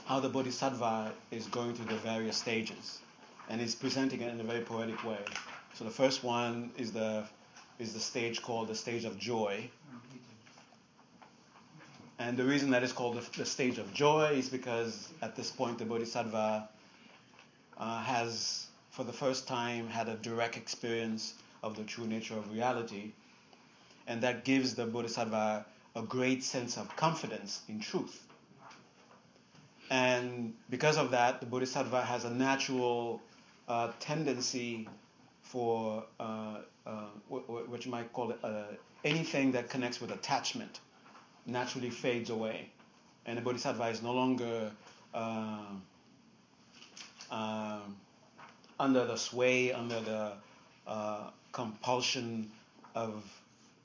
how 0.06 0.20
the 0.20 0.30
Bodhisattva 0.30 1.12
is 1.32 1.48
going 1.48 1.74
through 1.74 1.86
the 1.86 2.02
various 2.02 2.38
stages, 2.38 3.00
and 3.50 3.62
he's 3.62 3.76
presenting 3.76 4.22
it 4.22 4.32
in 4.34 4.40
a 4.40 4.44
very 4.44 4.62
poetic 4.62 5.04
way. 5.04 5.20
So 5.74 5.84
the 5.86 5.90
first 5.90 6.24
one 6.24 6.72
is 6.78 6.92
the 6.92 7.26
is 7.80 7.94
the 7.94 8.00
stage 8.00 8.42
called 8.42 8.68
the 8.68 8.76
stage 8.76 9.06
of 9.06 9.18
joy. 9.18 9.70
And 12.22 12.38
the 12.38 12.44
reason 12.44 12.70
that 12.70 12.84
is 12.84 12.94
called 12.94 13.16
the, 13.16 13.40
the 13.40 13.46
stage 13.46 13.80
of 13.80 13.92
joy 13.96 14.34
is 14.36 14.48
because 14.48 15.10
at 15.24 15.36
this 15.36 15.50
point 15.50 15.80
the 15.80 15.86
Bodhisattva 15.86 16.70
uh, 17.80 18.04
has, 18.04 18.68
for 18.92 19.04
the 19.04 19.12
first 19.12 19.48
time, 19.48 19.88
had 19.88 20.08
a 20.08 20.14
direct 20.18 20.56
experience 20.56 21.34
of 21.64 21.76
the 21.76 21.84
true 21.84 22.06
nature 22.06 22.38
of 22.38 22.54
reality. 22.54 23.14
And 24.06 24.22
that 24.22 24.46
gives 24.46 24.76
the 24.76 24.86
Bodhisattva 24.86 25.66
a 25.96 26.02
great 26.04 26.44
sense 26.44 26.78
of 26.78 26.96
confidence 26.96 27.62
in 27.68 27.80
truth. 27.80 28.24
And 29.90 30.54
because 30.70 30.98
of 30.98 31.10
that, 31.12 31.40
the 31.40 31.48
Bodhisattva 31.48 32.04
has 32.04 32.24
a 32.24 32.30
natural 32.30 33.20
uh, 33.68 33.94
tendency 34.00 34.88
for 35.42 36.06
uh, 36.20 36.60
uh, 36.86 37.06
what, 37.30 37.68
what, 37.68 37.84
you 37.84 37.90
might 37.90 38.14
call 38.14 38.30
it, 38.30 38.38
uh, 38.44 38.66
anything 39.04 39.54
that 39.54 39.70
connects 39.70 40.00
with 40.00 40.12
attachment 40.12 40.82
naturally 41.46 41.90
fades 41.90 42.30
away. 42.30 42.70
And 43.26 43.38
the 43.38 43.42
Bodhisattva 43.42 43.88
is 43.90 44.02
no 44.02 44.14
longer 44.14 44.72
uh, 45.14 45.66
uh, 47.30 47.80
under 48.80 49.06
the 49.06 49.16
sway, 49.16 49.72
under 49.72 50.00
the 50.02 50.34
compulsion 51.52 52.50
of 52.96 53.24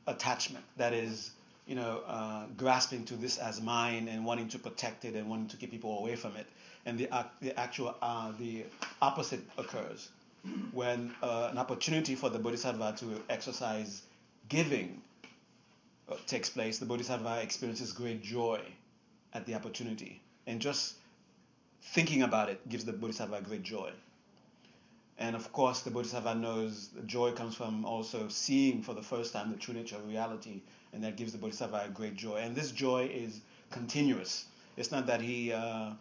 attachment. 0.07 0.64
That 0.77 0.92
is, 0.92 1.33
you 1.66 1.75
know, 1.75 2.03
uh, 2.07 2.47
grasping 2.57 3.05
to 3.07 3.14
this 3.14 3.38
as 3.38 3.61
mine 3.61 4.09
and 4.09 4.25
wanting 4.25 4.49
to 4.49 4.59
protect 4.59 5.05
it 5.05 5.14
and 5.14 5.29
wanting 5.29 5.49
to 5.49 5.57
keep 5.57 5.71
people 5.71 5.99
away 5.99 6.16
from 6.16 6.37
it. 6.37 6.47
And 6.85 6.99
the, 6.99 7.11
uh, 7.11 7.25
the 7.40 7.59
actual, 7.59 7.97
uh, 8.01 8.33
the 8.38 8.64
opposite 9.03 9.40
occurs 9.59 10.09
when 10.73 11.12
uh, 11.23 11.49
an 11.51 11.59
opportunity 11.59 12.14
for 12.14 12.31
the 12.31 12.38
bodhisattva 12.38 12.95
to 12.99 13.21
exercise 13.29 14.03
giving 14.49 15.03
uh, 15.15 15.15
takes 16.27 16.51
place, 16.51 16.79
the 16.79 16.87
bodhisattva 16.87 17.40
experiences 17.42 17.92
great 17.92 18.23
joy 18.23 18.61
at 19.33 19.47
the 19.47 19.55
opportunity. 19.55 20.21
And 20.47 20.61
just 20.61 20.95
thinking 21.83 22.23
about 22.23 22.49
it 22.49 22.69
gives 22.69 22.85
the 22.85 22.92
bodhisattva 22.92 23.42
great 23.42 23.62
joy. 23.62 23.90
And 25.19 25.35
of 25.35 25.53
course, 25.53 25.81
the 25.81 25.90
bodhisattva 25.90 26.35
knows 26.35 26.88
the 26.88 27.03
joy 27.03 27.33
comes 27.33 27.55
from 27.55 27.85
also 27.85 28.29
seeing 28.29 28.83
for 28.83 28.92
the 28.92 29.03
first 29.03 29.33
time 29.33 29.51
the 29.51 29.59
true 29.59 29.75
nature 29.75 29.97
of 29.97 30.07
reality, 30.07 30.61
and 30.92 31.03
that 31.05 31.16
gives 31.16 31.33
the 31.33 31.38
bodhisattva 31.38 31.85
a 31.87 31.88
great 31.88 32.16
joy. 32.16 32.37
And 32.37 32.55
this 32.55 32.71
joy 32.71 33.11
is 33.12 33.40
continuous. 33.71 34.45
It's 34.77 34.92
not 34.92 35.07
that 35.07 35.23
he, 35.23 35.53
uh, 35.53 35.92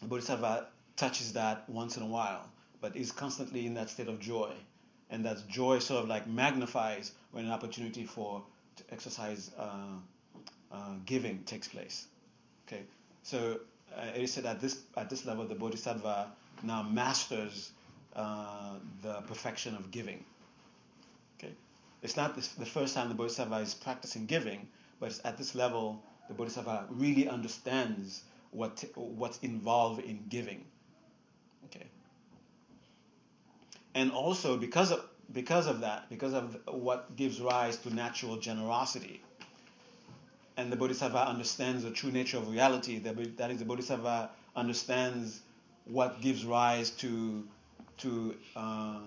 the 0.00 0.08
bodhisattva 0.08 0.66
touches 0.96 1.32
that 1.32 1.68
once 1.68 1.96
in 1.96 2.02
a 2.02 2.06
while 2.06 2.48
but 2.82 2.96
is 2.96 3.12
constantly 3.12 3.64
in 3.64 3.74
that 3.74 3.88
state 3.88 4.08
of 4.08 4.18
joy. 4.18 4.52
And 5.08 5.24
that 5.24 5.48
joy 5.48 5.78
sort 5.78 6.02
of 6.02 6.08
like 6.08 6.26
magnifies 6.26 7.12
when 7.30 7.46
an 7.46 7.52
opportunity 7.52 8.04
for 8.04 8.42
exercise 8.90 9.50
uh, 9.58 9.98
uh, 10.72 10.94
giving 11.06 11.42
takes 11.44 11.68
place. 11.68 12.06
Okay, 12.66 12.82
so 13.22 13.60
uh, 13.96 14.06
it 14.14 14.22
is 14.22 14.32
said 14.32 14.46
at 14.46 14.60
this 14.60 14.80
at 14.96 15.10
this 15.10 15.26
level, 15.26 15.46
the 15.46 15.54
bodhisattva 15.54 16.30
now 16.62 16.82
masters 16.82 17.72
the 18.14 19.22
perfection 19.26 19.74
of 19.74 19.90
giving. 19.90 20.24
Okay, 21.38 21.52
it's 22.02 22.16
not 22.16 22.34
this, 22.34 22.48
the 22.48 22.66
first 22.66 22.94
time 22.94 23.08
the 23.08 23.14
bodhisattva 23.14 23.56
is 23.56 23.74
practicing 23.74 24.26
giving, 24.26 24.68
but 25.00 25.18
at 25.24 25.38
this 25.38 25.54
level 25.54 26.02
the 26.28 26.34
bodhisattva 26.34 26.86
really 26.90 27.28
understands 27.28 28.22
what 28.50 28.84
what's 28.94 29.38
involved 29.38 30.02
in 30.04 30.24
giving. 30.28 30.64
Okay, 31.66 31.86
and 33.94 34.12
also 34.12 34.56
because 34.56 34.92
of 34.92 35.04
because 35.32 35.66
of 35.66 35.80
that, 35.80 36.08
because 36.10 36.34
of 36.34 36.58
what 36.66 37.16
gives 37.16 37.40
rise 37.40 37.76
to 37.78 37.94
natural 37.94 38.36
generosity. 38.36 39.22
And 40.56 40.70
the 40.70 40.76
Bodhisattva 40.76 41.28
understands 41.28 41.82
the 41.82 41.90
true 41.90 42.10
nature 42.10 42.36
of 42.36 42.50
reality. 42.50 42.98
That 42.98 43.50
is, 43.50 43.58
the 43.58 43.64
Bodhisattva 43.64 44.30
understands 44.54 45.40
what 45.84 46.20
gives 46.20 46.44
rise 46.44 46.90
to 46.90 47.46
to 47.98 48.34
uh, 48.56 49.00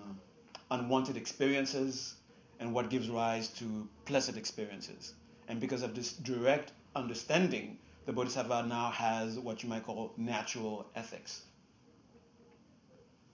unwanted 0.70 1.16
experiences 1.16 2.14
and 2.60 2.72
what 2.72 2.88
gives 2.90 3.08
rise 3.08 3.48
to 3.48 3.88
pleasant 4.04 4.38
experiences. 4.38 5.14
And 5.48 5.60
because 5.60 5.82
of 5.82 5.94
this 5.94 6.12
direct 6.12 6.72
understanding, 6.94 7.78
the 8.06 8.12
Bodhisattva 8.12 8.66
now 8.66 8.90
has 8.90 9.38
what 9.38 9.62
you 9.62 9.68
might 9.68 9.84
call 9.84 10.12
natural 10.16 10.86
ethics. 10.94 11.42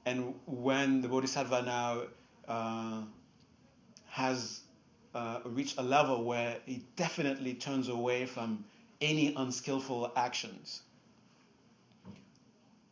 And 0.05 0.35
when 0.47 1.01
the 1.01 1.09
Bodhisattva 1.09 1.63
now 1.63 2.03
uh, 2.49 3.03
has 4.07 4.61
uh, 5.15 5.41
reached 5.45 5.79
a 5.79 5.83
level 5.83 6.25
where 6.25 6.57
he 6.67 6.85
definitely 6.97 7.55
turns 7.55 7.89
away 7.89 8.27
from 8.27 8.65
any 9.01 9.35
unskillful 9.37 10.13
actions, 10.17 10.83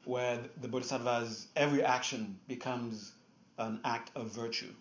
where 0.04 0.38
the 0.60 0.68
Bodhisattva's 0.68 1.46
every 1.56 1.82
action 1.82 2.38
becomes 2.48 3.12
an 3.58 3.80
act 3.84 4.10
of 4.16 4.28
virtue. 4.28 4.72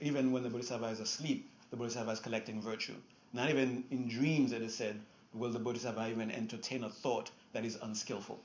Even 0.00 0.32
when 0.32 0.42
the 0.42 0.50
Bodhisattva 0.50 0.86
is 0.86 1.00
asleep, 1.00 1.48
the 1.70 1.76
Bodhisattva 1.76 2.10
is 2.12 2.20
collecting 2.20 2.60
virtue. 2.60 2.94
Not 3.32 3.50
even 3.50 3.84
in 3.90 4.08
dreams, 4.08 4.52
it 4.52 4.62
is 4.62 4.74
said, 4.74 5.00
will 5.32 5.50
the 5.50 5.58
Bodhisattva 5.58 6.08
even 6.10 6.30
entertain 6.30 6.84
a 6.84 6.88
thought 6.88 7.30
that 7.52 7.64
is 7.64 7.76
unskillful. 7.82 8.38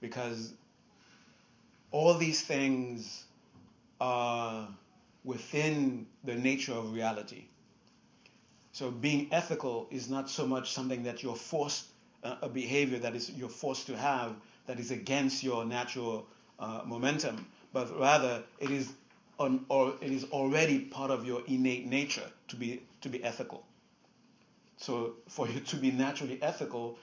Because 0.00 0.54
all 1.90 2.14
these 2.14 2.40
things 2.40 3.24
are 4.02 4.68
within 5.22 6.06
the 6.24 6.34
nature 6.34 6.72
of 6.72 6.92
reality. 6.92 7.44
So 8.72 8.90
being 8.90 9.28
ethical 9.30 9.86
is 9.92 10.10
not 10.10 10.28
so 10.28 10.44
much 10.44 10.72
something 10.72 11.04
that 11.04 11.22
you're 11.22 11.36
forced, 11.36 11.86
uh, 12.24 12.36
a 12.42 12.48
behavior 12.48 12.98
that 12.98 13.14
is 13.14 13.30
you're 13.30 13.48
forced 13.48 13.86
to 13.86 13.96
have 13.96 14.34
that 14.66 14.80
is 14.80 14.90
against 14.90 15.44
your 15.44 15.64
natural 15.64 16.26
uh, 16.58 16.80
momentum, 16.84 17.46
but 17.72 17.96
rather 17.96 18.42
it 18.58 18.70
is 18.70 18.92
on, 19.38 19.64
or 19.68 19.94
it 20.00 20.10
is 20.10 20.24
already 20.32 20.80
part 20.80 21.12
of 21.12 21.24
your 21.24 21.42
innate 21.46 21.86
nature 21.86 22.28
to 22.48 22.56
be 22.56 22.82
to 23.02 23.08
be 23.08 23.22
ethical. 23.22 23.64
So 24.78 25.14
for 25.28 25.48
you 25.48 25.60
to 25.60 25.76
be 25.76 25.92
naturally 25.92 26.42
ethical, 26.42 26.98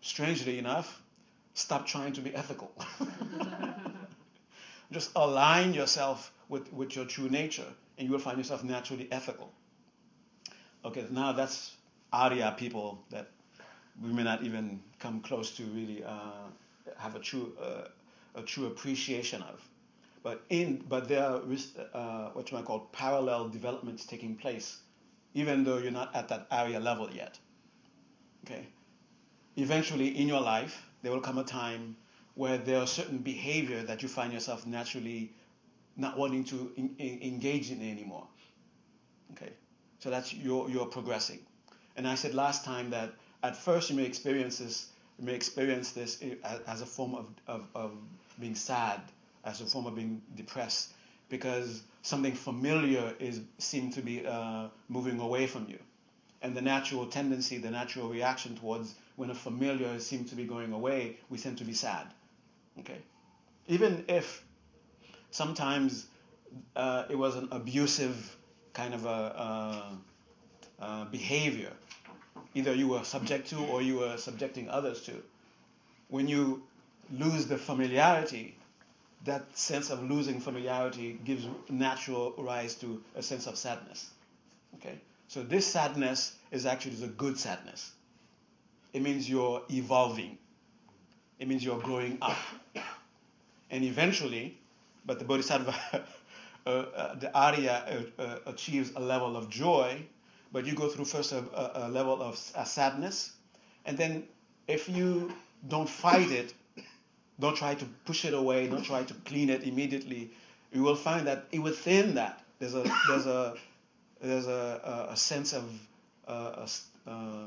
strangely 0.00 0.60
enough, 0.60 1.02
stop 1.54 1.86
trying 1.86 2.12
to 2.12 2.20
be 2.20 2.32
ethical. 2.36 2.70
Just 4.92 5.10
align 5.14 5.74
yourself 5.74 6.32
with, 6.48 6.72
with 6.72 6.96
your 6.96 7.04
true 7.04 7.28
nature, 7.28 7.66
and 7.96 8.06
you 8.06 8.12
will 8.12 8.20
find 8.20 8.38
yourself 8.38 8.64
naturally 8.64 9.08
ethical. 9.12 9.52
Okay, 10.84 11.06
now 11.10 11.32
that's 11.32 11.76
Arya 12.12 12.54
people 12.56 13.04
that 13.10 13.28
we 14.02 14.12
may 14.12 14.24
not 14.24 14.42
even 14.42 14.80
come 14.98 15.20
close 15.20 15.50
to 15.56 15.62
really 15.64 16.02
uh, 16.02 16.48
have 16.96 17.14
a 17.14 17.18
true 17.18 17.52
uh, 17.62 17.88
a 18.34 18.42
true 18.42 18.66
appreciation 18.66 19.42
of. 19.42 19.60
But 20.22 20.42
in 20.48 20.84
but 20.88 21.08
there 21.08 21.24
are 21.24 21.42
uh, 21.94 22.30
what 22.32 22.50
you 22.50 22.56
might 22.56 22.66
call 22.66 22.80
parallel 22.92 23.48
developments 23.48 24.06
taking 24.06 24.36
place, 24.36 24.78
even 25.34 25.64
though 25.64 25.78
you're 25.78 25.92
not 25.92 26.14
at 26.14 26.28
that 26.28 26.46
Arya 26.50 26.80
level 26.80 27.10
yet. 27.12 27.38
Okay. 28.44 28.66
Eventually, 29.56 30.18
in 30.18 30.28
your 30.28 30.40
life, 30.40 30.86
there 31.02 31.12
will 31.12 31.20
come 31.20 31.38
a 31.38 31.44
time 31.44 31.96
where 32.40 32.56
there 32.56 32.78
are 32.78 32.86
certain 32.86 33.18
behavior 33.18 33.82
that 33.82 34.02
you 34.02 34.08
find 34.08 34.32
yourself 34.32 34.66
naturally 34.66 35.30
not 35.94 36.16
wanting 36.16 36.42
to 36.42 36.72
in, 36.74 36.94
in, 36.98 37.20
engage 37.20 37.70
in 37.70 37.82
anymore. 37.82 38.26
Okay, 39.32 39.52
so 39.98 40.08
that's 40.08 40.32
you're 40.32 40.86
progressing. 40.86 41.40
And 41.96 42.08
I 42.08 42.14
said 42.14 42.32
last 42.34 42.64
time 42.64 42.88
that 42.90 43.12
at 43.42 43.58
first 43.58 43.90
you 43.90 43.96
may 43.96 44.06
experience 44.06 44.56
this 44.56 44.86
you 45.18 45.26
may 45.26 45.34
experience 45.34 45.92
this 45.92 46.24
as 46.66 46.80
a 46.80 46.86
form 46.86 47.14
of, 47.14 47.26
of, 47.46 47.66
of 47.74 47.90
being 48.40 48.54
sad, 48.54 49.02
as 49.44 49.60
a 49.60 49.66
form 49.66 49.84
of 49.84 49.94
being 49.94 50.22
depressed, 50.34 50.94
because 51.28 51.82
something 52.00 52.32
familiar 52.32 53.14
is 53.18 53.42
seem 53.58 53.92
to 53.92 54.00
be 54.00 54.26
uh, 54.26 54.68
moving 54.88 55.20
away 55.20 55.46
from 55.46 55.66
you. 55.68 55.78
And 56.40 56.56
the 56.56 56.62
natural 56.62 57.04
tendency, 57.04 57.58
the 57.58 57.70
natural 57.70 58.08
reaction 58.08 58.56
towards 58.56 58.94
when 59.16 59.28
a 59.28 59.34
familiar 59.34 59.98
seems 59.98 60.30
to 60.30 60.36
be 60.36 60.44
going 60.44 60.72
away, 60.72 61.18
we 61.28 61.36
tend 61.36 61.58
to 61.58 61.64
be 61.64 61.74
sad. 61.74 62.06
Okay? 62.80 62.98
Even 63.68 64.04
if 64.08 64.44
sometimes 65.30 66.06
uh, 66.76 67.04
it 67.08 67.16
was 67.16 67.36
an 67.36 67.48
abusive 67.52 68.36
kind 68.72 68.94
of 68.94 69.04
a, 69.06 69.98
uh, 70.80 71.04
behavior, 71.06 71.72
either 72.54 72.74
you 72.74 72.88
were 72.88 73.04
subject 73.04 73.48
to 73.50 73.58
or 73.66 73.82
you 73.82 73.96
were 73.96 74.16
subjecting 74.16 74.68
others 74.68 75.02
to. 75.02 75.12
When 76.08 76.26
you 76.26 76.62
lose 77.12 77.46
the 77.46 77.58
familiarity, 77.58 78.56
that 79.24 79.56
sense 79.56 79.90
of 79.90 80.02
losing 80.02 80.40
familiarity 80.40 81.20
gives 81.24 81.46
natural 81.68 82.32
rise 82.38 82.74
to 82.76 83.02
a 83.14 83.22
sense 83.22 83.46
of 83.46 83.56
sadness. 83.56 84.10
Okay? 84.76 84.98
So 85.28 85.42
this 85.42 85.66
sadness 85.66 86.34
is 86.50 86.66
actually 86.66 87.02
a 87.04 87.08
good 87.08 87.38
sadness. 87.38 87.92
It 88.92 89.02
means 89.02 89.28
you're 89.28 89.62
evolving. 89.70 90.38
It 91.40 91.48
means 91.48 91.64
you're 91.64 91.80
growing 91.80 92.18
up. 92.20 92.36
And 93.70 93.82
eventually, 93.82 94.58
but 95.06 95.18
the 95.18 95.24
Bodhisattva, 95.24 95.74
uh, 96.66 96.68
uh, 96.70 97.14
the 97.14 97.34
Arya 97.34 98.04
uh, 98.18 98.22
uh, 98.22 98.38
achieves 98.46 98.92
a 98.94 99.00
level 99.00 99.36
of 99.36 99.48
joy, 99.48 100.02
but 100.52 100.66
you 100.66 100.74
go 100.74 100.88
through 100.88 101.06
first 101.06 101.32
a, 101.32 101.38
a, 101.38 101.86
a 101.86 101.88
level 101.88 102.22
of 102.22 102.36
sadness. 102.36 103.32
And 103.86 103.96
then 103.96 104.24
if 104.68 104.88
you 104.88 105.32
don't 105.66 105.88
fight 105.88 106.30
it, 106.30 106.52
don't 107.40 107.56
try 107.56 107.74
to 107.74 107.84
push 108.04 108.26
it 108.26 108.34
away, 108.34 108.68
don't 108.68 108.84
try 108.84 109.02
to 109.02 109.14
clean 109.24 109.48
it 109.48 109.62
immediately, 109.62 110.30
you 110.72 110.82
will 110.82 110.94
find 110.94 111.26
that 111.26 111.46
within 111.58 112.14
that, 112.14 112.42
there's 112.58 112.74
a, 112.74 112.84
there's 113.08 113.26
a, 113.26 113.54
there's 114.20 114.46
a, 114.46 115.08
a 115.10 115.16
sense 115.16 115.54
of 115.54 115.64
uh, 116.28 116.66
uh, 117.06 117.46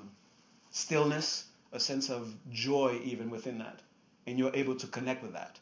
stillness, 0.71 1.45
a 1.73 1.79
sense 1.79 2.09
of 2.09 2.33
joy 2.51 2.99
even 3.03 3.29
within 3.29 3.57
that. 3.57 3.79
And 4.25 4.39
you're 4.39 4.55
able 4.55 4.75
to 4.77 4.87
connect 4.87 5.23
with 5.23 5.33
that. 5.33 5.59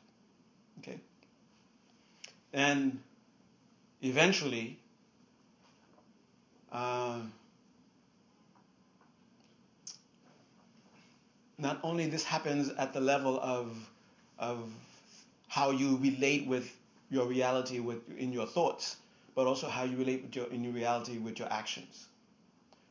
Okay? 0.80 1.00
And 2.54 3.00
eventually, 4.02 4.78
uh, 6.72 7.20
not 11.57 11.80
only 11.84 12.07
this 12.07 12.24
happens 12.24 12.70
at 12.70 12.93
the 12.93 12.99
level 12.99 13.39
of, 13.41 13.76
of 14.38 14.70
how 15.47 15.72
you 15.72 15.97
relate 15.97 16.45
with 16.45 16.76
your 17.09 17.26
reality 17.26 17.80
with, 17.80 17.99
in 18.18 18.34
your 18.34 18.45
thoughts, 18.45 18.97
but 19.36 19.47
also 19.47 19.68
how 19.68 19.84
you 19.84 19.97
relate 19.97 20.24
with 20.24 20.36
your, 20.36 20.47
in 20.47 20.64
your 20.64 20.74
reality 20.74 21.18
with 21.18 21.39
your 21.39 21.51
actions. 21.51 22.07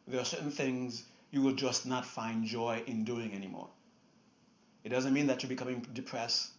There 0.07 0.21
are 0.21 0.25
certain 0.25 0.51
things 0.51 1.05
you 1.31 1.43
will 1.43 1.55
just 1.55 1.87
not 1.87 2.07
find 2.07 2.45
joy 2.45 2.83
in 2.87 3.05
doing 3.05 3.35
anymore. 3.35 3.71
It 4.85 4.91
doesn't 4.91 5.15
mean 5.15 5.27
that 5.29 5.43
you're 5.43 5.49
becoming 5.49 5.81
depressed 5.95 6.51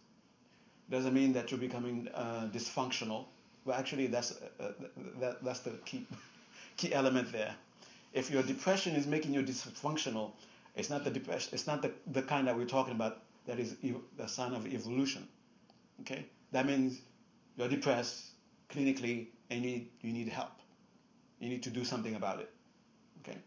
It 0.88 0.92
doesn't 0.92 1.14
mean 1.14 1.32
that 1.34 1.50
you're 1.50 1.60
becoming 1.60 2.08
uh, 2.14 2.48
dysfunctional. 2.52 3.26
Well, 3.64 3.78
actually, 3.78 4.06
that's 4.08 4.32
uh, 4.60 4.72
that, 5.20 5.42
that's 5.44 5.60
the 5.60 5.72
key 5.84 6.06
key 6.76 6.92
element 6.94 7.32
there. 7.32 7.54
If 8.12 8.30
your 8.30 8.42
depression 8.42 8.94
is 8.96 9.06
making 9.06 9.34
you 9.34 9.42
dysfunctional, 9.42 10.32
it's 10.76 10.90
not 10.90 11.04
the 11.04 11.10
depression. 11.10 11.50
It's 11.54 11.66
not 11.66 11.82
the, 11.82 11.92
the 12.08 12.22
kind 12.22 12.48
that 12.48 12.56
we're 12.56 12.66
talking 12.66 12.94
about. 12.94 13.22
That 13.46 13.58
is 13.60 13.76
ev- 13.84 14.02
the 14.16 14.26
sign 14.28 14.54
of 14.54 14.66
evolution. 14.66 15.28
Okay, 16.02 16.26
that 16.52 16.66
means 16.66 17.00
you're 17.56 17.68
depressed 17.68 18.26
clinically, 18.70 19.28
and 19.50 19.64
you 19.64 19.70
need 19.70 19.88
you 20.02 20.12
need 20.12 20.28
help. 20.28 20.52
You 21.40 21.48
need 21.50 21.62
to 21.64 21.70
do 21.70 21.84
something 21.84 22.14
about 22.16 22.40
it. 22.40 22.50
Okay, 23.22 23.38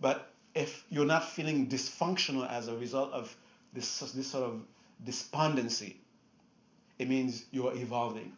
but 0.00 0.32
if 0.54 0.84
you're 0.90 1.06
not 1.06 1.24
feeling 1.24 1.68
dysfunctional 1.68 2.48
as 2.50 2.68
a 2.68 2.76
result 2.76 3.12
of 3.12 3.34
this 3.72 4.00
this 4.12 4.26
sort 4.26 4.44
of 4.44 4.60
despondency, 5.04 5.96
it 6.98 7.08
means 7.08 7.44
you're 7.50 7.74
evolving, 7.76 8.32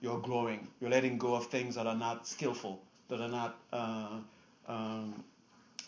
you're 0.00 0.20
growing, 0.20 0.68
you're 0.80 0.90
letting 0.90 1.18
go 1.18 1.34
of 1.34 1.46
things 1.46 1.76
that 1.76 1.86
are 1.86 1.96
not 1.96 2.26
skillful, 2.26 2.80
that 3.08 3.20
are 3.20 3.28
not 3.28 3.58
uh, 3.72 4.18
um, 4.66 5.24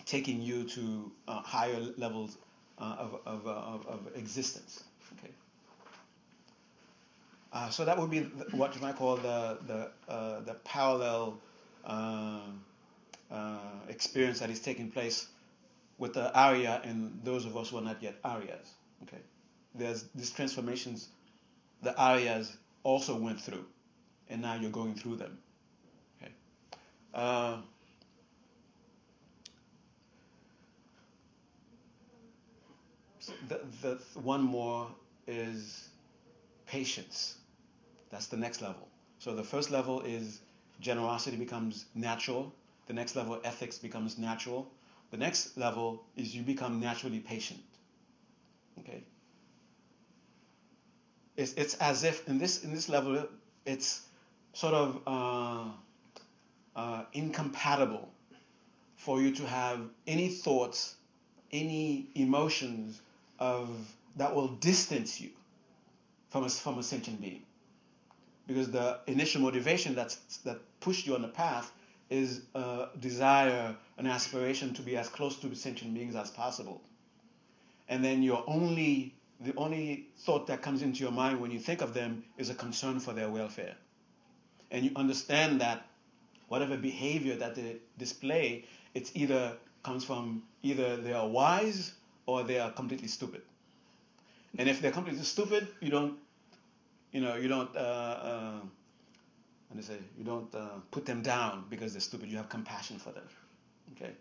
taking 0.06 0.40
you 0.40 0.64
to 0.64 1.10
uh, 1.28 1.40
higher 1.40 1.80
levels 1.96 2.38
uh, 2.78 2.96
of, 2.98 3.20
of, 3.26 3.46
uh, 3.46 3.50
of, 3.50 3.86
of, 3.86 4.00
existence. 4.16 4.84
Okay. 5.18 5.32
Uh, 7.52 7.68
so 7.68 7.84
that 7.84 7.98
would 7.98 8.10
be 8.10 8.20
what 8.52 8.74
you 8.74 8.80
might 8.80 8.96
call 8.96 9.16
the 9.16 9.58
the, 9.66 9.90
uh, 10.08 10.40
the 10.40 10.54
parallel 10.64 11.38
experience 13.88 14.38
that 14.38 14.50
is 14.50 14.60
taking 14.60 14.90
place 14.90 15.28
with 15.98 16.14
the 16.14 16.32
Arya 16.34 16.80
and 16.84 17.20
those 17.24 17.44
of 17.44 17.56
us 17.56 17.70
who 17.70 17.78
are 17.78 17.82
not 17.82 18.02
yet 18.02 18.20
Aryas. 18.22 18.68
Okay. 19.04 19.20
There's 19.74 20.04
these 20.14 20.30
transformations 20.30 21.08
the 21.82 21.92
Aryas 21.92 22.56
also 22.82 23.14
went 23.16 23.40
through, 23.40 23.64
and 24.28 24.42
now 24.42 24.54
you're 24.54 24.70
going 24.70 24.94
through 24.94 25.16
them. 25.16 25.38
Okay. 26.20 26.32
Uh, 27.12 27.58
the, 33.48 33.60
the 33.82 33.98
one 34.20 34.42
more 34.42 34.88
is 35.26 35.88
patience. 36.66 37.36
That's 38.10 38.26
the 38.26 38.36
next 38.36 38.62
level. 38.62 38.88
So 39.18 39.34
the 39.34 39.44
first 39.44 39.70
level 39.70 40.00
is 40.02 40.40
generosity 40.80 41.36
becomes 41.36 41.86
natural. 41.94 42.52
The 42.86 42.92
next 42.92 43.16
level, 43.16 43.40
ethics 43.44 43.78
becomes 43.78 44.18
natural. 44.18 44.70
The 45.10 45.16
next 45.16 45.56
level 45.56 46.04
is 46.16 46.34
you 46.34 46.42
become 46.42 46.80
naturally 46.80 47.20
patient. 47.20 47.60
Okay 48.80 49.04
it's, 51.36 51.52
it's 51.54 51.74
as 51.74 52.04
if 52.04 52.28
in 52.28 52.38
this 52.38 52.64
in 52.64 52.72
this 52.72 52.88
level 52.88 53.26
it's 53.64 54.02
sort 54.52 54.74
of 54.74 55.00
uh, 55.06 55.64
uh, 56.76 57.04
incompatible 57.12 58.08
for 58.96 59.20
you 59.20 59.34
to 59.34 59.46
have 59.46 59.80
any 60.06 60.28
thoughts, 60.28 60.94
any 61.52 62.06
emotions 62.14 63.00
of 63.38 63.68
that 64.16 64.34
will 64.34 64.48
distance 64.48 65.20
you 65.20 65.30
from 66.30 66.44
a, 66.44 66.48
from 66.48 66.78
a 66.78 66.82
sentient 66.82 67.20
being. 67.20 67.42
Because 68.46 68.70
the 68.70 69.00
initial 69.06 69.40
motivation 69.40 69.94
that's, 69.94 70.16
that 70.44 70.58
pushed 70.80 71.06
you 71.06 71.14
on 71.14 71.22
the 71.22 71.28
path 71.28 71.72
is 72.14 72.42
a 72.54 72.88
desire, 73.00 73.76
an 73.98 74.06
aspiration 74.06 74.74
to 74.74 74.82
be 74.82 74.96
as 74.96 75.08
close 75.08 75.36
to 75.40 75.54
sentient 75.54 75.94
beings 75.94 76.14
as 76.14 76.30
possible. 76.30 76.80
And 77.88 78.04
then 78.04 78.22
your 78.22 78.44
only 78.46 79.14
the 79.40 79.54
only 79.56 80.06
thought 80.18 80.46
that 80.46 80.62
comes 80.62 80.80
into 80.82 81.00
your 81.00 81.12
mind 81.12 81.40
when 81.40 81.50
you 81.50 81.58
think 81.58 81.82
of 81.82 81.92
them 81.92 82.24
is 82.38 82.50
a 82.50 82.54
concern 82.54 83.00
for 83.00 83.12
their 83.12 83.28
welfare. 83.28 83.74
And 84.70 84.84
you 84.84 84.92
understand 84.96 85.60
that 85.60 85.86
whatever 86.48 86.76
behavior 86.76 87.36
that 87.36 87.54
they 87.56 87.76
display, 87.98 88.64
it's 88.94 89.10
either 89.14 89.56
comes 89.82 90.04
from 90.04 90.44
either 90.62 90.96
they 90.96 91.12
are 91.12 91.28
wise 91.28 91.92
or 92.26 92.44
they 92.44 92.58
are 92.58 92.70
completely 92.70 93.08
stupid. 93.08 93.42
And 94.56 94.68
if 94.68 94.80
they're 94.80 94.92
completely 94.92 95.24
stupid, 95.24 95.66
you 95.80 95.90
don't 95.90 96.16
you 97.14 97.20
know, 97.20 97.36
you 97.36 97.48
don't, 97.48 97.74
uh, 97.76 97.78
uh, 97.78 98.60
do 99.72 99.78
you 99.78 99.82
say, 99.82 99.98
you 100.16 100.24
don't 100.24 100.54
uh, 100.54 100.68
put 100.90 101.04
them 101.04 101.22
down 101.22 101.64
because 101.68 101.92
they're 101.92 102.00
stupid. 102.00 102.28
You 102.28 102.36
have 102.36 102.48
compassion 102.48 102.98
for 102.98 103.10
them. 103.10 103.24
Okay? 103.92 104.12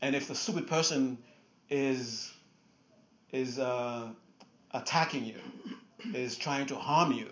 And 0.00 0.14
if 0.14 0.28
the 0.28 0.34
stupid 0.34 0.66
person 0.68 1.18
is 1.70 2.32
is 3.32 3.58
uh, 3.58 4.08
attacking 4.72 5.24
you, 5.24 5.40
is 6.14 6.36
trying 6.36 6.66
to 6.66 6.76
harm 6.76 7.10
you, 7.12 7.28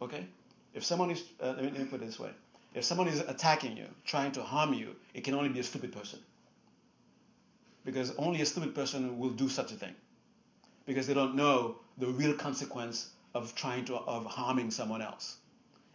okay? 0.00 0.24
If 0.72 0.82
someone 0.84 1.10
is, 1.10 1.22
uh, 1.42 1.48
let, 1.48 1.64
me, 1.64 1.70
let 1.70 1.80
me 1.80 1.84
put 1.84 2.00
it 2.00 2.06
this 2.06 2.18
way: 2.18 2.30
if 2.74 2.84
someone 2.84 3.08
is 3.08 3.20
attacking 3.20 3.76
you, 3.76 3.86
trying 4.06 4.32
to 4.32 4.42
harm 4.42 4.72
you, 4.72 4.94
it 5.14 5.24
can 5.24 5.34
only 5.34 5.48
be 5.48 5.60
a 5.60 5.64
stupid 5.64 5.92
person. 5.92 6.20
Because 7.84 8.14
only 8.16 8.40
a 8.40 8.46
stupid 8.46 8.74
person 8.74 9.18
will 9.18 9.30
do 9.30 9.48
such 9.48 9.72
a 9.72 9.74
thing. 9.74 9.94
Because 10.86 11.06
they 11.06 11.14
don't 11.14 11.34
know 11.34 11.78
the 11.96 12.06
real 12.06 12.34
consequence 12.34 13.10
of 13.34 13.54
trying 13.54 13.84
to 13.86 13.96
of 13.96 14.26
harming 14.26 14.70
someone 14.70 15.02
else. 15.02 15.36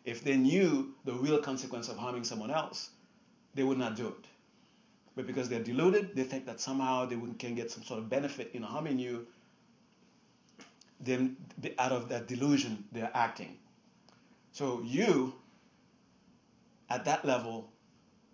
If 0.05 0.23
they 0.23 0.35
knew 0.35 0.93
the 1.05 1.13
real 1.13 1.39
consequence 1.39 1.87
of 1.89 1.97
harming 1.97 2.25
someone 2.25 2.51
else, 2.51 2.89
they 3.55 3.63
would 3.63 3.77
not 3.77 3.95
do 3.95 4.07
it. 4.07 4.25
But 5.15 5.27
because 5.27 5.47
they're 5.47 5.63
deluded, 5.63 6.15
they 6.15 6.23
think 6.23 6.45
that 6.47 6.59
somehow 6.59 7.05
they 7.05 7.17
can 7.37 7.55
get 7.55 7.71
some 7.71 7.83
sort 7.83 7.99
of 7.99 8.09
benefit 8.09 8.51
in 8.53 8.63
harming 8.63 8.99
you. 8.99 9.27
Then, 10.99 11.37
out 11.77 11.91
of 11.91 12.09
that 12.09 12.27
delusion, 12.27 12.85
they're 12.91 13.11
acting. 13.13 13.57
So 14.53 14.81
you, 14.83 15.33
at 16.89 17.05
that 17.05 17.25
level, 17.25 17.69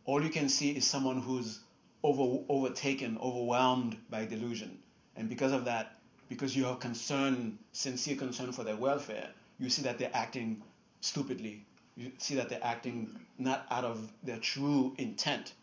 all 0.05 0.23
you 0.23 0.29
can 0.29 0.49
see 0.49 0.71
is 0.71 0.85
someone 0.85 1.21
who's 1.21 1.59
over, 2.03 2.43
overtaken, 2.47 3.17
overwhelmed 3.21 3.97
by 4.09 4.25
delusion. 4.25 4.79
And 5.15 5.29
because 5.29 5.51
of 5.51 5.65
that, 5.65 5.95
because 6.29 6.55
you 6.55 6.65
have 6.65 6.79
concern, 6.79 7.57
sincere 7.73 8.15
concern 8.15 8.51
for 8.51 8.63
their 8.63 8.77
welfare, 8.77 9.29
you 9.59 9.69
see 9.69 9.81
that 9.81 9.97
they're 9.97 10.11
acting 10.13 10.61
stupidly. 11.01 11.65
You 11.95 12.11
see 12.17 12.35
that 12.35 12.49
they're 12.49 12.63
acting 12.63 13.19
not 13.37 13.65
out 13.69 13.83
of 13.83 14.11
their 14.23 14.37
true 14.37 14.93
intent. 14.97 15.53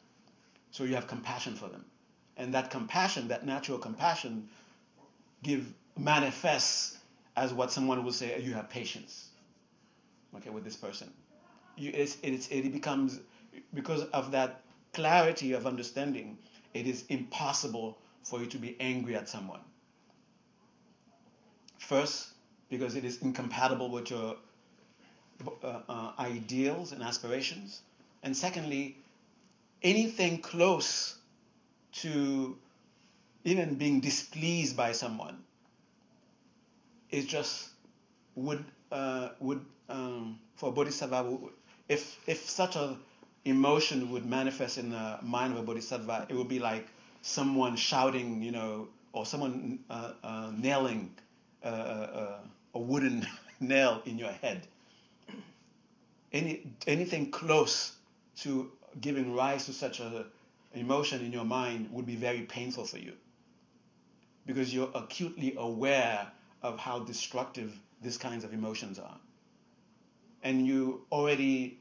So 0.70 0.84
you 0.84 0.94
have 0.94 1.06
compassion 1.06 1.54
for 1.54 1.68
them. 1.68 1.84
And 2.36 2.52
that 2.54 2.70
compassion, 2.70 3.28
that 3.28 3.46
natural 3.46 3.78
compassion, 3.78 4.48
give 5.42 5.72
manifests 5.96 6.98
as 7.36 7.52
what 7.52 7.72
someone 7.72 8.04
will 8.04 8.12
say, 8.12 8.40
you 8.40 8.54
have 8.54 8.68
patience. 8.68 9.28
Okay, 10.34 10.50
with 10.50 10.64
this 10.64 10.76
person. 10.76 11.10
You, 11.76 11.90
it's, 11.94 12.16
it's, 12.22 12.48
it 12.48 12.72
becomes, 12.72 13.20
because 13.72 14.04
of 14.04 14.30
that 14.32 14.62
clarity 14.92 15.52
of 15.52 15.66
understanding, 15.66 16.38
it 16.74 16.86
is 16.86 17.04
impossible 17.08 17.98
for 18.22 18.40
you 18.40 18.46
to 18.46 18.58
be 18.58 18.76
angry 18.80 19.14
at 19.14 19.28
someone. 19.28 19.60
First, 21.78 22.28
because 22.68 22.96
it 22.96 23.04
is 23.04 23.22
incompatible 23.22 23.90
with 23.90 24.10
your 24.10 24.36
uh, 25.62 25.80
uh, 25.88 26.12
ideals 26.18 26.92
and 26.92 27.02
aspirations. 27.02 27.82
And 28.22 28.36
secondly, 28.36 28.96
anything 29.82 30.38
close 30.38 31.16
to 32.02 32.56
even 33.44 33.74
being 33.76 34.00
displeased 34.00 34.76
by 34.76 34.92
someone 34.92 35.38
is 37.10 37.26
just 37.26 37.70
would 38.34 38.64
uh, 38.90 39.30
would 39.40 39.64
um, 39.88 40.38
for 40.56 40.70
a 40.70 40.72
bodhisattva 40.72 41.38
if 41.88 42.18
if 42.26 42.48
such 42.48 42.76
a 42.76 42.96
emotion 43.44 44.10
would 44.10 44.26
manifest 44.26 44.76
in 44.76 44.90
the 44.90 45.18
mind 45.22 45.52
of 45.52 45.60
a 45.60 45.62
bodhisattva, 45.62 46.26
it 46.28 46.34
would 46.34 46.48
be 46.48 46.58
like 46.58 46.86
someone 47.22 47.76
shouting, 47.76 48.42
you 48.42 48.50
know, 48.50 48.88
or 49.12 49.24
someone 49.24 49.78
uh, 49.88 50.12
uh, 50.22 50.52
nailing 50.56 51.10
uh, 51.64 51.68
uh, 51.68 52.38
a 52.74 52.78
wooden 52.78 53.26
nail 53.60 54.02
in 54.04 54.18
your 54.18 54.32
head. 54.32 54.66
Any 56.32 56.66
anything 56.86 57.30
close 57.30 57.92
to 58.38 58.70
giving 59.00 59.34
rise 59.34 59.66
to 59.66 59.72
such 59.72 60.00
a 60.00 60.26
emotion 60.74 61.24
in 61.24 61.32
your 61.32 61.44
mind 61.44 61.90
would 61.92 62.06
be 62.06 62.16
very 62.16 62.42
painful 62.42 62.84
for 62.84 62.98
you. 62.98 63.12
Because 64.44 64.72
you're 64.72 64.90
acutely 64.94 65.54
aware 65.56 66.30
of 66.62 66.78
how 66.78 67.00
destructive 67.00 67.78
these 68.02 68.18
kinds 68.18 68.44
of 68.44 68.52
emotions 68.52 68.98
are. 68.98 69.18
And 70.42 70.66
you 70.66 71.06
already 71.10 71.78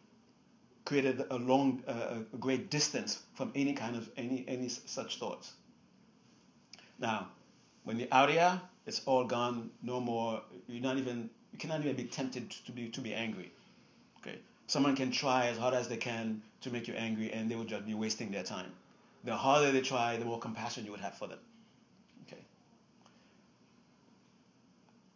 created 0.86 1.24
a 1.30 1.36
long 1.36 1.84
uh, 1.88 2.20
a 2.34 2.38
great 2.38 2.70
distance 2.70 3.22
from 3.34 3.52
any 3.56 3.74
kind 3.74 3.96
of 3.96 4.10
any 4.18 4.46
any 4.48 4.70
such 4.70 5.20
thoughts. 5.20 5.54
Now 7.00 7.28
when 7.84 8.00
you're 8.00 8.14
out 8.14 8.30
it's 8.86 9.02
all 9.06 9.26
gone 9.26 9.72
no 9.82 10.00
more 10.00 10.42
you're 10.68 10.82
not 10.82 10.98
even 10.98 11.30
you 11.52 11.60
cannot 11.60 11.82
even 11.82 11.96
be 11.96 12.04
tempted 12.04 12.50
to 12.50 12.72
be 12.72 12.90
to 12.90 13.02
be 13.02 13.14
angry 13.14 13.52
okay 14.26 14.40
someone 14.68 14.96
can 14.96 15.12
try 15.12 15.48
as 15.48 15.58
hard 15.58 15.74
as 15.74 15.88
they 15.88 15.98
can 15.98 16.42
to 16.62 16.72
make 16.72 16.88
you 16.88 16.94
angry 16.96 17.32
and 17.32 17.50
they 17.50 17.56
will 17.56 17.66
just 17.66 17.86
be 17.86 17.94
wasting 17.94 18.32
their 18.32 18.44
time. 18.44 18.72
The 19.24 19.36
harder 19.36 19.72
they 19.72 19.82
try, 19.82 20.18
the 20.18 20.26
more 20.26 20.40
compassion 20.40 20.86
you 20.86 20.92
would 20.92 21.00
have 21.00 21.16
for 21.16 21.28
them. 21.28 21.40
Okay. 22.28 22.42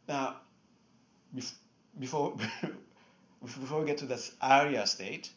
Now, 0.07 0.37
before 1.99 2.35
before 3.41 3.79
we 3.79 3.85
get 3.85 3.99
to 3.99 4.05
this 4.05 4.31
Arya 4.41 4.87
state, 4.87 5.29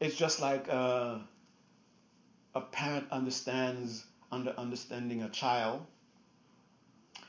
it's 0.00 0.16
just 0.16 0.40
like 0.40 0.68
uh, 0.68 1.18
a 2.54 2.60
parent 2.60 3.06
understands 3.10 4.04
under 4.32 4.50
understanding 4.58 5.22
a 5.22 5.28
child, 5.28 5.86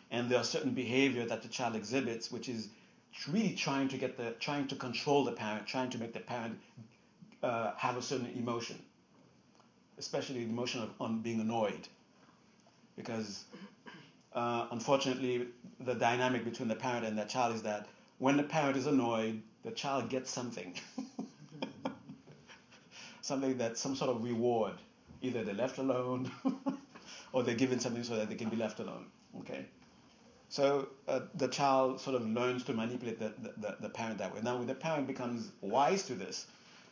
and 0.10 0.30
there 0.30 0.40
are 0.40 0.44
certain 0.44 0.72
behavior 0.72 1.26
that 1.26 1.44
the 1.44 1.48
child 1.48 1.76
exhibits, 1.76 2.32
which 2.32 2.50
is 2.50 2.68
really 3.28 3.56
trying 3.56 3.88
to 3.90 3.98
get 3.98 4.18
the 4.18 4.32
trying 4.40 4.68
to 4.68 4.76
control 4.76 5.24
the 5.24 5.32
parent, 5.32 5.68
trying 5.68 5.90
to 5.90 5.98
make 5.98 6.14
the 6.14 6.20
parent 6.20 6.60
uh, 7.44 7.74
have 7.78 7.98
a 7.98 8.02
certain 8.02 8.32
emotion, 8.36 8.78
especially 9.98 10.44
the 10.44 10.52
emotion 10.52 10.82
of 10.82 10.90
on 11.00 11.22
being 11.22 11.40
annoyed, 11.40 11.88
because 12.96 13.46
uh, 14.34 14.68
unfortunately 14.72 15.48
the 15.80 15.96
dynamic 15.96 16.44
between 16.44 16.68
the 16.68 16.76
parent 16.76 17.06
and 17.06 17.18
the 17.18 17.26
child 17.26 17.56
is 17.56 17.62
that 17.64 17.88
when 18.20 18.38
the 18.38 18.44
parent 18.44 18.78
is 18.78 18.88
annoyed, 18.88 19.42
the 19.64 19.72
child 19.72 20.10
gets 20.10 20.32
something, 20.32 20.74
something 23.22 23.58
that 23.58 23.78
some 23.78 23.96
sort 23.96 24.12
of 24.12 24.24
reward. 24.24 24.74
Either 25.22 25.44
they're 25.44 25.56
left 25.56 25.80
alone, 25.80 26.30
or 27.34 27.44
they're 27.44 27.56
given 27.56 27.80
something 27.80 28.04
so 28.04 28.16
that 28.16 28.30
they 28.30 28.36
can 28.36 28.50
be 28.50 28.58
left 28.58 28.80
alone. 28.80 29.06
Okay. 29.40 29.66
So 30.56 30.88
uh, 31.10 31.20
the 31.34 31.50
child 31.50 32.00
sort 32.00 32.16
of 32.16 32.26
learns 32.26 32.64
to 32.64 32.74
manipulate 32.74 33.20
the, 33.20 33.34
the, 33.58 33.76
the, 33.82 33.90
parent 33.90 34.20
that 34.20 34.34
way. 34.34 34.40
Now, 34.42 34.56
when 34.58 34.68
the 34.68 34.74
parent 34.74 35.06
becomes 35.06 35.52
wise 35.60 36.04
to 36.04 36.16
this, 36.16 36.46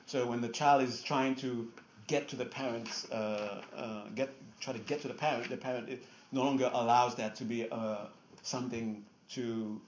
so 0.06 0.28
when 0.28 0.42
the 0.42 0.50
child 0.50 0.84
is 0.84 1.02
trying 1.02 1.36
to 1.36 1.72
get 2.08 2.28
to 2.28 2.36
the 2.36 2.44
parents, 2.44 3.10
uh, 3.10 3.62
uh, 3.74 4.10
get 4.16 4.34
try 4.60 4.74
to 4.74 4.80
get 4.80 5.02
to 5.04 5.08
the 5.08 5.14
parent, 5.14 5.50
the 5.50 5.56
parent 5.56 5.98
no 6.34 6.44
longer 6.44 6.70
allows 6.74 7.16
that 7.16 7.38
to 7.38 7.46
be 7.46 7.66
uh, 7.72 8.08
something 8.42 9.02
to 9.30 9.80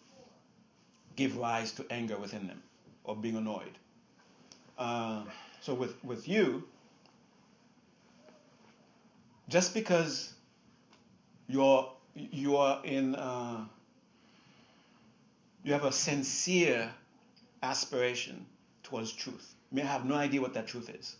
give 1.17 1.35
rise 1.35 1.73
to 1.73 1.85
anger 1.89 2.17
within 2.17 2.47
them 2.47 2.63
or 3.03 3.13
being 3.13 3.35
annoyed. 3.35 3.77
Uh, 4.77 5.23
so 5.59 5.73
with 5.73 6.01
with 6.01 6.29
you, 6.29 6.63
just 9.49 9.73
because 9.73 10.31
you're 11.49 11.91
you 12.15 12.55
are 12.55 12.79
in, 12.83 13.15
uh, 13.15 13.65
you 15.63 15.73
have 15.73 15.83
a 15.83 15.91
sincere 15.91 16.89
aspiration 17.61 18.45
towards 18.83 19.11
truth. 19.11 19.55
You 19.71 19.77
may 19.77 19.81
have 19.81 20.05
no 20.05 20.15
idea 20.15 20.41
what 20.41 20.53
that 20.53 20.67
truth 20.67 20.89
is. 20.89 21.15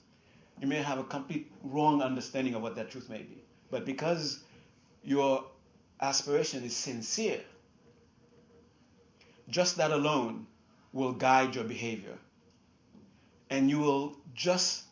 You 0.62 0.68
may 0.68 0.82
have 0.82 0.98
a 0.98 1.04
complete 1.04 1.52
wrong 1.64 2.02
understanding 2.02 2.56
of 2.56 2.62
what 2.62 2.76
that 2.76 2.92
truth 2.92 3.10
may 3.10 3.24
be. 3.24 3.44
But 3.70 3.86
because 3.86 4.40
your 5.04 5.44
aspiration 6.00 6.64
is 6.64 6.76
sincere, 6.76 7.42
just 9.50 9.78
that 9.78 9.92
alone 9.92 10.48
will 10.94 11.12
guide 11.12 11.56
your 11.56 11.66
behavior. 11.66 12.18
And 13.50 13.70
you 13.70 13.80
will 13.80 14.16
just 14.34 14.84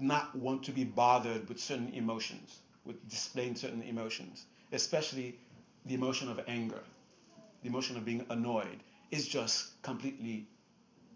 not 0.00 0.34
want 0.34 0.64
to 0.64 0.72
be 0.72 0.84
bothered 0.84 1.48
with 1.48 1.60
certain 1.60 1.92
emotions, 1.94 2.58
with 2.84 3.08
displaying 3.08 3.54
certain 3.54 3.82
emotions 3.82 4.46
especially 4.72 5.38
the 5.86 5.94
emotion 5.94 6.28
of 6.28 6.40
anger, 6.46 6.82
the 7.62 7.68
emotion 7.68 7.96
of 7.96 8.04
being 8.04 8.24
annoyed, 8.30 8.80
is 9.10 9.26
just 9.26 9.80
completely 9.82 10.46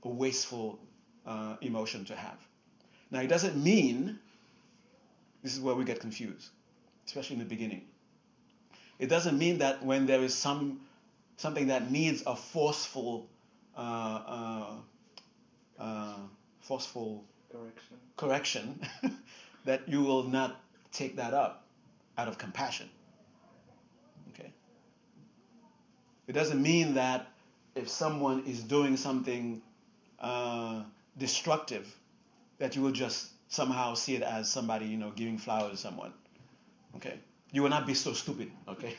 a 0.05 0.09
wasteful 0.09 0.78
uh, 1.26 1.57
emotion 1.61 2.05
to 2.07 2.16
have. 2.16 2.38
Now, 3.11 3.20
it 3.20 3.28
doesn't 3.28 3.62
mean, 3.62 4.18
this 5.42 5.55
is 5.55 5.61
where 5.61 5.74
we 5.74 5.84
get 5.84 6.00
confused, 6.00 6.48
especially 7.07 7.34
in 7.34 7.40
the 7.40 7.48
beginning. 7.48 7.82
It 8.98 9.09
doesn't 9.09 9.38
mean 9.38 9.59
that 9.59 9.84
when 9.84 10.07
there 10.07 10.22
is 10.22 10.34
some 10.34 10.80
something 11.36 11.66
that 11.68 11.90
needs 11.90 12.22
a 12.26 12.36
forceful, 12.36 13.28
uh, 13.76 13.80
uh, 13.80 14.74
uh 15.78 16.16
forceful 16.61 17.24
correction, 17.50 17.96
correction 18.16 18.80
that 19.64 19.88
you 19.88 20.03
will 20.03 20.22
not 20.22 20.61
take 20.92 21.16
that 21.16 21.34
up 21.34 21.64
out 22.16 22.28
of 22.28 22.38
compassion. 22.38 22.88
It 26.33 26.35
doesn't 26.37 26.62
mean 26.62 26.95
that 26.95 27.26
if 27.74 27.91
someone 27.91 28.45
is 28.47 28.62
doing 28.62 28.97
something 28.97 29.61
uh, 30.18 30.83
destructive, 31.18 31.95
that 32.57 32.74
you 32.74 32.80
will 32.80 32.91
just 32.93 33.28
somehow 33.49 33.93
see 33.93 34.16
it 34.16 34.22
as 34.22 34.49
somebody, 34.49 34.87
you 34.87 34.97
know, 34.97 35.11
giving 35.11 35.37
flowers 35.37 35.72
to 35.72 35.76
someone. 35.76 36.11
Okay? 36.97 37.18
You 37.51 37.61
will 37.61 37.68
not 37.68 37.87
be 37.87 37.93
so 37.93 38.14
stupid, 38.14 38.51
okay? 38.66 38.95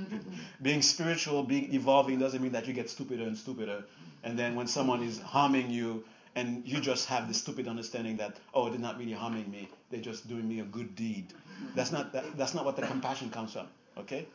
being 0.62 0.82
spiritual, 0.82 1.44
being 1.44 1.72
evolving 1.72 2.18
doesn't 2.18 2.42
mean 2.42 2.52
that 2.52 2.68
you 2.68 2.74
get 2.74 2.90
stupider 2.90 3.22
and 3.22 3.38
stupider. 3.38 3.82
And 4.22 4.38
then 4.38 4.54
when 4.54 4.66
someone 4.66 5.02
is 5.02 5.18
harming 5.18 5.70
you, 5.70 6.04
and 6.34 6.62
you 6.68 6.78
just 6.78 7.06
have 7.06 7.26
this 7.26 7.38
stupid 7.38 7.66
understanding 7.66 8.18
that 8.18 8.36
oh 8.52 8.68
they're 8.68 8.78
not 8.78 8.98
really 8.98 9.14
harming 9.14 9.50
me 9.50 9.70
they're 9.88 10.02
just 10.02 10.28
doing 10.28 10.46
me 10.46 10.60
a 10.60 10.64
good 10.64 10.94
deed 10.94 11.32
that's 11.74 11.90
not 11.92 12.12
that, 12.12 12.36
that's 12.36 12.52
not 12.52 12.62
what 12.62 12.76
the 12.76 12.82
compassion 12.82 13.30
comes 13.30 13.54
from 13.54 13.66
okay 13.96 14.26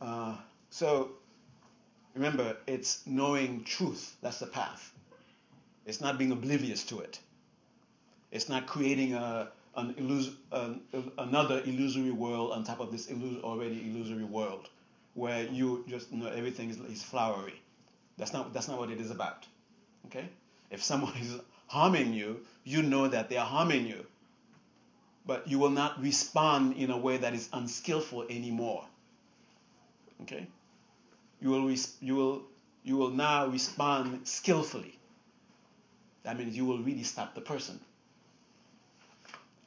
uh, 0.00 0.36
so 0.70 1.10
remember 2.14 2.56
it's 2.66 3.06
knowing 3.06 3.62
truth 3.64 4.16
that's 4.22 4.38
the 4.38 4.46
path 4.46 4.92
it's 5.86 6.00
not 6.00 6.18
being 6.18 6.32
oblivious 6.32 6.84
to 6.84 7.00
it 7.00 7.18
it's 8.30 8.48
not 8.48 8.66
creating 8.66 9.14
a 9.14 9.50
an 9.76 9.94
illus- 9.98 10.34
an, 10.52 10.80
another 11.18 11.62
illusory 11.64 12.10
world 12.10 12.52
on 12.52 12.64
top 12.64 12.80
of 12.80 12.90
this 12.90 13.08
illus- 13.10 13.42
already 13.44 13.88
illusory 13.90 14.24
world 14.24 14.68
where 15.14 15.44
you 15.44 15.84
just 15.88 16.12
know 16.12 16.26
everything 16.26 16.70
is, 16.70 16.78
is 16.80 17.02
flowery 17.02 17.54
that's 18.20 18.34
not, 18.34 18.52
that's 18.52 18.68
not 18.68 18.78
what 18.78 18.90
it 18.90 19.00
is 19.00 19.10
about. 19.10 19.46
Okay? 20.06 20.28
If 20.70 20.82
someone 20.82 21.16
is 21.16 21.40
harming 21.66 22.12
you, 22.12 22.40
you 22.64 22.82
know 22.82 23.08
that 23.08 23.30
they 23.30 23.38
are 23.38 23.46
harming 23.46 23.86
you. 23.86 24.04
But 25.26 25.48
you 25.48 25.58
will 25.58 25.70
not 25.70 26.00
respond 26.02 26.74
in 26.76 26.90
a 26.90 26.98
way 26.98 27.16
that 27.16 27.32
is 27.32 27.48
unskillful 27.52 28.26
anymore. 28.28 28.84
Okay? 30.22 30.46
You 31.40 31.50
will, 31.50 31.66
res- 31.66 31.96
you 32.00 32.14
will, 32.16 32.42
you 32.84 32.96
will 32.96 33.10
now 33.10 33.46
respond 33.46 34.26
skillfully. 34.26 34.98
That 36.22 36.38
means 36.38 36.56
you 36.56 36.66
will 36.66 36.78
really 36.78 37.02
stop 37.02 37.34
the 37.34 37.40
person. 37.40 37.80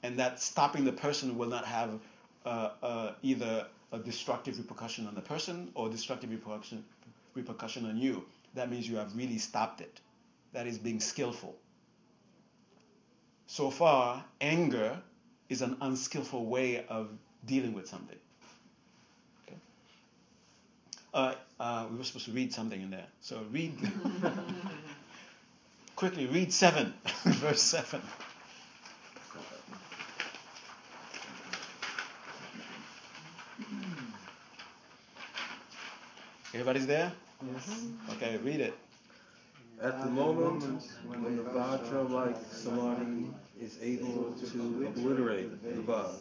And 0.03 0.19
that 0.19 0.39
stopping 0.39 0.85
the 0.85 0.91
person 0.91 1.37
will 1.37 1.47
not 1.49 1.65
have 1.65 1.99
uh, 2.45 2.69
uh, 2.81 3.11
either 3.23 3.67
a 3.91 3.99
destructive 3.99 4.57
repercussion 4.57 5.07
on 5.07 5.15
the 5.15 5.21
person 5.21 5.71
or 5.75 5.89
destructive 5.89 6.29
repercussion, 6.29 6.83
repercussion 7.35 7.85
on 7.85 7.97
you 7.97 8.25
that 8.53 8.69
means 8.69 8.87
you 8.87 8.97
have 8.97 9.15
really 9.15 9.37
stopped 9.37 9.81
it. 9.81 9.99
That 10.53 10.67
is 10.67 10.77
being 10.77 10.99
skillful. 10.99 11.55
So 13.47 13.69
far, 13.69 14.23
anger 14.39 15.01
is 15.49 15.61
an 15.61 15.77
unskillful 15.81 16.45
way 16.45 16.85
of 16.87 17.09
dealing 17.45 17.73
with 17.73 17.87
something. 17.87 18.17
Okay. 21.15 21.35
Uh, 21.59 21.63
uh, 21.63 21.85
we 21.91 21.97
were 21.97 22.03
supposed 22.03 22.25
to 22.25 22.31
read 22.31 22.53
something 22.53 22.81
in 22.81 22.89
there. 22.89 23.05
So 23.21 23.39
read 23.51 23.77
quickly. 25.95 26.25
Read 26.27 26.51
seven, 26.51 26.93
verse 27.23 27.61
seven. 27.61 28.01
Everybody's 36.53 36.85
there? 36.85 37.11
Yes. 37.51 37.85
Okay, 38.11 38.37
read 38.43 38.59
it. 38.59 38.73
At 39.81 40.03
the 40.03 40.09
moment 40.09 40.63
when 41.07 41.35
the 41.35 41.43
Vajra-like 41.43 42.37
Samadhi 42.51 43.31
is 43.59 43.77
able 43.81 44.33
to 44.33 44.87
obliterate 44.87 45.63
the 45.63 45.81
Vajra, 45.81 46.15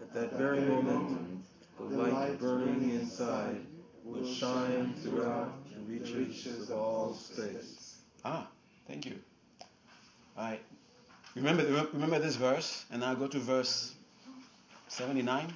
at 0.00 0.14
that 0.14 0.32
very 0.38 0.60
moment, 0.60 1.44
the 1.78 1.96
light 1.96 2.38
burning 2.38 2.90
inside 2.90 3.60
will 4.04 4.24
shine 4.24 4.94
throughout 5.02 5.52
the 5.70 6.12
reaches 6.12 6.70
of 6.70 6.78
all 6.78 7.14
space. 7.14 7.96
Ah, 8.24 8.46
thank 8.86 9.06
you. 9.06 9.16
All 10.36 10.44
right. 10.44 10.60
Remember, 11.34 11.64
remember 11.92 12.18
this 12.18 12.36
verse, 12.36 12.84
and 12.90 13.00
now 13.00 13.14
go 13.14 13.26
to 13.26 13.38
verse 13.38 13.94
79. 14.88 15.52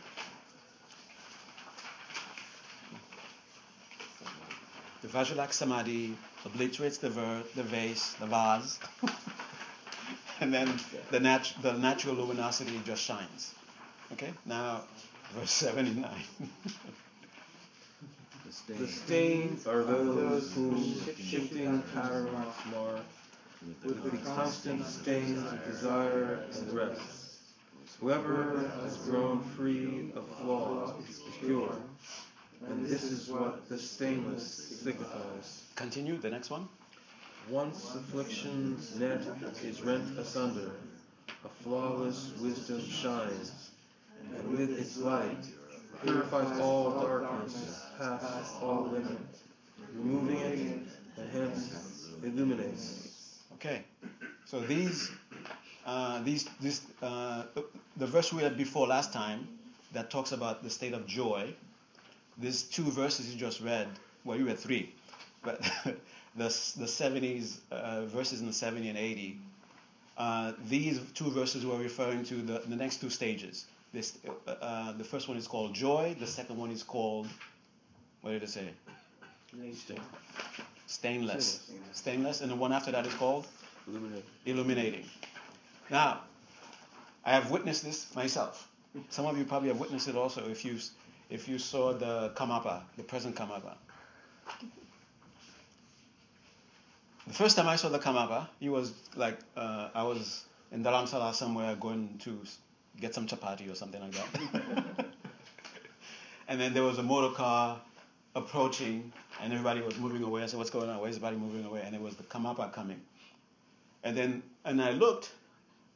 The 5.02 5.08
Vajra-like 5.08 5.52
Samadhi 5.52 6.16
obliterates 6.44 6.98
the, 6.98 7.10
ver, 7.10 7.42
the 7.54 7.62
vase, 7.62 8.14
the 8.14 8.26
vase, 8.26 8.78
and 10.40 10.52
then 10.52 10.80
the, 11.10 11.20
nat- 11.20 11.52
the 11.62 11.74
natural 11.74 12.14
luminosity 12.14 12.80
just 12.84 13.02
shines. 13.02 13.54
Okay, 14.12 14.32
now 14.46 14.82
verse 15.34 15.50
79. 15.50 16.10
the 18.68 18.86
stains 18.86 19.66
are 19.66 19.82
those 19.82 20.52
whom 20.54 20.94
shifting 21.18 21.82
patterns 21.94 22.54
mark 22.72 23.00
with 23.84 24.10
the 24.10 24.18
constant 24.30 24.84
stains 24.86 25.38
of 25.52 25.64
desire 25.64 26.44
and 26.56 26.72
rest. 26.72 27.00
Whoever 28.00 28.70
has 28.82 28.96
grown 28.98 29.42
free 29.56 30.12
of 30.14 30.26
flaws 30.40 30.92
is 31.08 31.20
pure. 31.40 31.74
And 32.68 32.86
this 32.86 33.04
is 33.04 33.28
what 33.28 33.68
the 33.68 33.78
stainless 33.78 34.80
signifies. 34.82 35.64
Continue, 35.76 36.18
the 36.18 36.30
next 36.30 36.50
one. 36.50 36.68
Once 37.48 37.94
affliction's 37.94 38.96
net 38.98 39.22
is 39.62 39.82
rent 39.82 40.18
asunder, 40.18 40.72
a 41.44 41.48
flawless 41.62 42.32
wisdom 42.40 42.80
shines, 42.80 43.70
and 44.36 44.58
with 44.58 44.78
its 44.78 44.98
light 44.98 45.44
purifies 46.02 46.60
all 46.60 47.00
darkness 47.00 47.80
past 47.98 48.62
all 48.62 48.88
limit, 48.92 49.18
removing 49.94 50.38
it, 50.38 50.78
and 51.18 51.30
hence 51.32 52.08
illuminates. 52.22 53.40
Okay, 53.54 53.82
so 54.44 54.60
these, 54.60 55.10
uh, 55.86 56.22
these, 56.22 56.44
this, 56.60 56.82
uh, 57.02 57.44
the 57.96 58.06
verse 58.06 58.32
we 58.32 58.42
had 58.42 58.56
before 58.56 58.86
last 58.86 59.12
time 59.12 59.48
that 59.92 60.10
talks 60.10 60.32
about 60.32 60.62
the 60.62 60.70
state 60.70 60.92
of 60.92 61.06
joy 61.06 61.54
these 62.38 62.62
two 62.62 62.84
verses 62.84 63.32
you 63.32 63.38
just 63.38 63.60
read, 63.60 63.88
well, 64.24 64.36
you 64.36 64.46
read 64.46 64.58
three, 64.58 64.92
but 65.42 65.60
the, 65.84 65.94
the 66.36 66.86
70s, 66.86 67.58
uh, 67.70 68.04
verses 68.06 68.40
in 68.40 68.46
the 68.46 68.52
70 68.52 68.88
and 68.88 68.98
80, 68.98 69.38
uh, 70.18 70.52
these 70.68 71.00
two 71.14 71.30
verses 71.30 71.64
were 71.64 71.78
referring 71.78 72.24
to 72.24 72.34
the, 72.36 72.62
the 72.66 72.76
next 72.76 73.00
two 73.00 73.10
stages. 73.10 73.66
This, 73.96 74.18
uh, 74.46 74.50
uh 74.50 74.92
the 74.92 75.04
first 75.04 75.26
one 75.26 75.38
is 75.38 75.48
called 75.48 75.74
joy, 75.74 76.14
the 76.20 76.26
second 76.26 76.58
one 76.58 76.70
is 76.70 76.82
called, 76.82 77.28
what 78.20 78.32
did 78.32 78.42
it 78.42 78.50
say? 78.50 78.68
Stain. 79.72 80.00
Stainless. 80.86 81.70
Stainless, 81.92 82.42
and 82.42 82.50
the 82.50 82.56
one 82.56 82.74
after 82.74 82.92
that 82.92 83.06
is 83.06 83.14
called? 83.14 83.46
Illuminating. 83.88 84.22
Illuminating. 84.44 85.04
Now, 85.90 86.20
I 87.24 87.32
have 87.32 87.50
witnessed 87.50 87.84
this 87.84 88.14
myself. 88.14 88.68
Some 89.08 89.24
of 89.24 89.38
you 89.38 89.46
probably 89.46 89.68
have 89.68 89.80
witnessed 89.80 90.08
it 90.08 90.14
also 90.14 90.46
if 90.46 90.62
you 90.62 90.78
if 91.30 91.48
you 91.48 91.58
saw 91.58 91.94
the 91.94 92.32
Karmapa, 92.36 92.82
the 92.98 93.02
present 93.02 93.34
Karmapa. 93.34 93.76
The 97.26 97.32
first 97.32 97.56
time 97.56 97.66
I 97.66 97.76
saw 97.76 97.88
the 97.88 97.98
Karmapa, 97.98 98.46
he 98.60 98.68
was 98.68 98.92
like, 99.14 99.38
uh, 99.56 99.88
I 99.94 100.02
was 100.02 100.44
in 100.70 100.84
Dharamsala 100.84 101.32
somewhere 101.32 101.74
going 101.76 102.20
to 102.24 102.38
get 103.00 103.14
some 103.14 103.26
chapati 103.26 103.70
or 103.70 103.74
something 103.74 104.00
like 104.00 104.12
that. 104.12 105.06
and 106.48 106.60
then 106.60 106.74
there 106.74 106.82
was 106.82 106.98
a 106.98 107.02
motor 107.02 107.34
car 107.34 107.80
approaching, 108.34 109.12
and 109.42 109.52
everybody 109.52 109.80
was 109.80 109.98
moving 109.98 110.22
away. 110.22 110.42
I 110.42 110.46
said, 110.46 110.58
What's 110.58 110.70
going 110.70 110.88
on? 110.88 111.00
Why 111.00 111.08
is 111.08 111.16
everybody 111.16 111.36
moving 111.36 111.64
away? 111.64 111.82
And 111.84 111.94
it 111.94 112.00
was 112.00 112.16
the 112.16 112.22
Karmapa 112.24 112.72
coming. 112.72 113.00
And 114.04 114.16
then, 114.16 114.42
and 114.64 114.80
I 114.80 114.90
looked, 114.90 115.32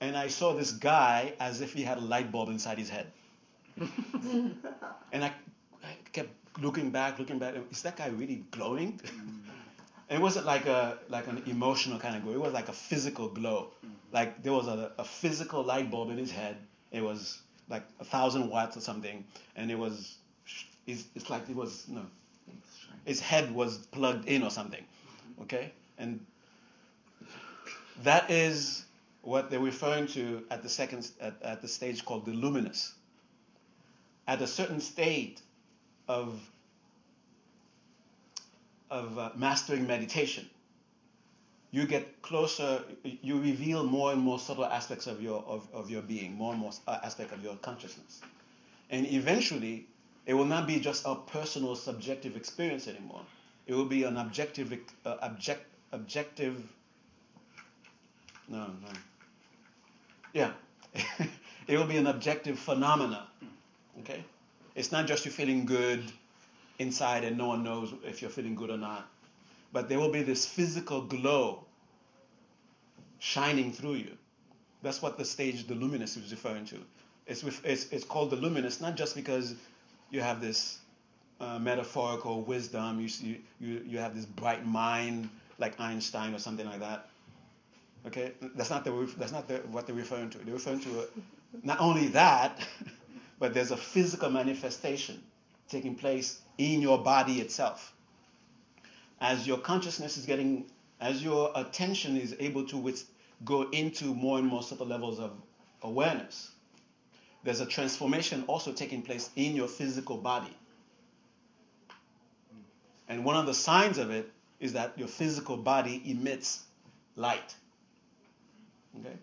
and 0.00 0.16
I 0.16 0.28
saw 0.28 0.54
this 0.54 0.72
guy 0.72 1.34
as 1.38 1.60
if 1.60 1.72
he 1.74 1.82
had 1.82 1.98
a 1.98 2.00
light 2.00 2.32
bulb 2.32 2.48
inside 2.48 2.78
his 2.78 2.88
head. 2.88 3.06
and 3.80 5.24
I, 5.24 5.32
I, 5.84 5.94
kept 6.12 6.30
looking 6.60 6.90
back, 6.90 7.18
looking 7.18 7.38
back. 7.38 7.54
Is 7.70 7.82
that 7.82 7.96
guy 7.96 8.08
really 8.08 8.44
glowing? 8.50 8.98
Mm. 8.98 9.40
it 10.10 10.20
wasn't 10.20 10.46
like 10.46 10.66
a 10.66 10.98
like 11.08 11.28
an 11.28 11.42
emotional 11.46 11.98
kind 11.98 12.16
of 12.16 12.22
glow. 12.24 12.32
It 12.32 12.40
was 12.40 12.52
like 12.52 12.68
a 12.68 12.72
physical 12.72 13.28
glow. 13.28 13.70
Mm. 13.86 13.90
Like 14.12 14.42
there 14.42 14.52
was 14.52 14.66
a, 14.66 14.92
a 14.98 15.04
physical 15.04 15.62
light 15.62 15.90
bulb 15.90 16.10
in 16.10 16.18
his 16.18 16.30
head. 16.30 16.56
It 16.90 17.02
was 17.02 17.40
like 17.68 17.84
a 18.00 18.04
thousand 18.04 18.50
watts 18.50 18.76
or 18.76 18.80
something, 18.80 19.24
and 19.56 19.70
it 19.70 19.78
was 19.78 20.16
it's, 20.86 21.04
it's 21.14 21.30
like 21.30 21.48
it 21.48 21.56
was 21.56 21.86
no, 21.88 22.02
his 23.04 23.20
head 23.20 23.54
was 23.54 23.78
plugged 23.78 24.26
in 24.28 24.42
or 24.42 24.50
something. 24.50 24.84
Okay, 25.42 25.72
and 25.98 26.24
that 28.02 28.30
is 28.30 28.84
what 29.22 29.50
they're 29.50 29.60
referring 29.60 30.06
to 30.08 30.42
at 30.50 30.62
the 30.62 30.68
second 30.68 31.10
at, 31.20 31.40
at 31.42 31.62
the 31.62 31.68
stage 31.68 32.04
called 32.04 32.24
the 32.24 32.32
luminous. 32.32 32.92
At 34.26 34.40
a 34.40 34.46
certain 34.46 34.80
state 34.80 35.42
of, 36.08 36.40
of 38.90 39.18
uh, 39.18 39.30
mastering 39.34 39.86
meditation, 39.86 40.48
you 41.72 41.86
get 41.86 42.20
closer, 42.22 42.82
you 43.04 43.40
reveal 43.40 43.84
more 43.84 44.12
and 44.12 44.20
more 44.20 44.38
subtle 44.38 44.64
aspects 44.64 45.06
of 45.06 45.22
your, 45.22 45.44
of, 45.46 45.68
of 45.72 45.88
your 45.88 46.02
being, 46.02 46.34
more 46.34 46.52
and 46.52 46.60
more 46.60 46.72
uh, 46.88 46.98
aspects 47.04 47.32
of 47.32 47.42
your 47.42 47.54
consciousness. 47.56 48.20
And 48.90 49.06
eventually, 49.06 49.86
it 50.26 50.34
will 50.34 50.46
not 50.46 50.66
be 50.66 50.80
just 50.80 51.04
a 51.06 51.14
personal 51.14 51.76
subjective 51.76 52.36
experience 52.36 52.88
anymore. 52.88 53.22
It 53.66 53.74
will 53.74 53.84
be 53.84 54.02
an 54.02 54.16
objective, 54.16 54.76
uh, 55.06 55.16
object, 55.22 55.64
objective. 55.92 56.60
No, 58.48 58.66
no. 58.66 58.88
Yeah, 60.32 60.52
it 61.68 61.78
will 61.78 61.86
be 61.86 61.96
an 61.96 62.08
objective 62.08 62.58
phenomena. 62.58 63.28
Okay, 64.00 64.24
it's 64.74 64.90
not 64.90 65.06
just 65.06 65.24
you 65.24 65.30
feeling 65.30 65.66
good 65.66 66.02
inside 66.80 67.22
and 67.22 67.36
no 67.36 67.46
one 67.46 67.62
knows 67.62 67.92
if 68.04 68.22
you're 68.22 68.30
feeling 68.30 68.54
good 68.56 68.70
or 68.70 68.78
not, 68.78 69.08
but 69.72 69.88
there 69.88 69.98
will 69.98 70.12
be 70.12 70.22
this 70.22 70.46
physical 70.46 71.02
glow 71.02 71.64
shining 73.18 73.72
through 73.72 73.94
you. 73.94 74.16
That's 74.82 75.02
what 75.02 75.18
the 75.18 75.24
stage, 75.24 75.66
the 75.66 75.74
luminous, 75.74 76.16
is 76.16 76.30
referring 76.30 76.64
to. 76.66 76.78
It's, 77.26 77.44
it's, 77.64 77.86
it's 77.92 78.04
called 78.04 78.30
the 78.30 78.36
luminous 78.36 78.80
not 78.80 78.96
just 78.96 79.14
because 79.14 79.54
you 80.10 80.20
have 80.20 80.40
this 80.40 80.78
uh, 81.40 81.58
metaphorical 81.58 82.42
wisdom, 82.42 83.00
you, 83.00 83.38
you, 83.60 83.82
you 83.86 83.98
have 83.98 84.14
this 84.14 84.26
bright 84.26 84.66
mind 84.66 85.28
like 85.58 85.78
Einstein 85.78 86.34
or 86.34 86.38
something 86.38 86.66
like 86.66 86.80
that. 86.80 87.08
Okay, 88.06 88.32
that's 88.54 88.70
not, 88.70 88.84
the, 88.84 89.12
that's 89.18 89.32
not 89.32 89.46
the, 89.46 89.58
what 89.70 89.86
they're 89.86 89.94
referring 89.94 90.30
to. 90.30 90.38
They're 90.38 90.54
referring 90.54 90.80
to 90.80 91.00
a, 91.00 91.04
not 91.62 91.80
only 91.80 92.08
that, 92.08 92.58
but 93.38 93.52
there's 93.52 93.70
a 93.70 93.76
physical 93.76 94.30
manifestation 94.30 95.22
taking 95.68 95.94
place 95.94 96.40
in 96.58 96.80
your 96.80 96.98
body 96.98 97.40
itself. 97.40 97.92
As 99.20 99.46
your 99.46 99.58
consciousness 99.58 100.16
is 100.16 100.26
getting, 100.26 100.64
as 101.00 101.22
your 101.22 101.52
attention 101.54 102.16
is 102.16 102.34
able 102.38 102.64
to 102.66 102.76
with, 102.76 103.04
go 103.44 103.68
into 103.70 104.14
more 104.14 104.38
and 104.38 104.46
more 104.46 104.62
subtle 104.62 104.86
levels 104.86 105.20
of 105.20 105.32
awareness, 105.82 106.50
there's 107.44 107.60
a 107.60 107.66
transformation 107.66 108.44
also 108.46 108.72
taking 108.72 109.02
place 109.02 109.30
in 109.36 109.56
your 109.56 109.68
physical 109.68 110.16
body. 110.16 110.54
And 113.08 113.24
one 113.24 113.36
of 113.36 113.46
the 113.46 113.54
signs 113.54 113.98
of 113.98 114.10
it 114.10 114.30
is 114.60 114.74
that 114.74 114.96
your 114.96 115.08
physical 115.08 115.56
body 115.56 116.02
emits 116.04 116.62
light. 117.16 117.54
Okay? 118.98 119.16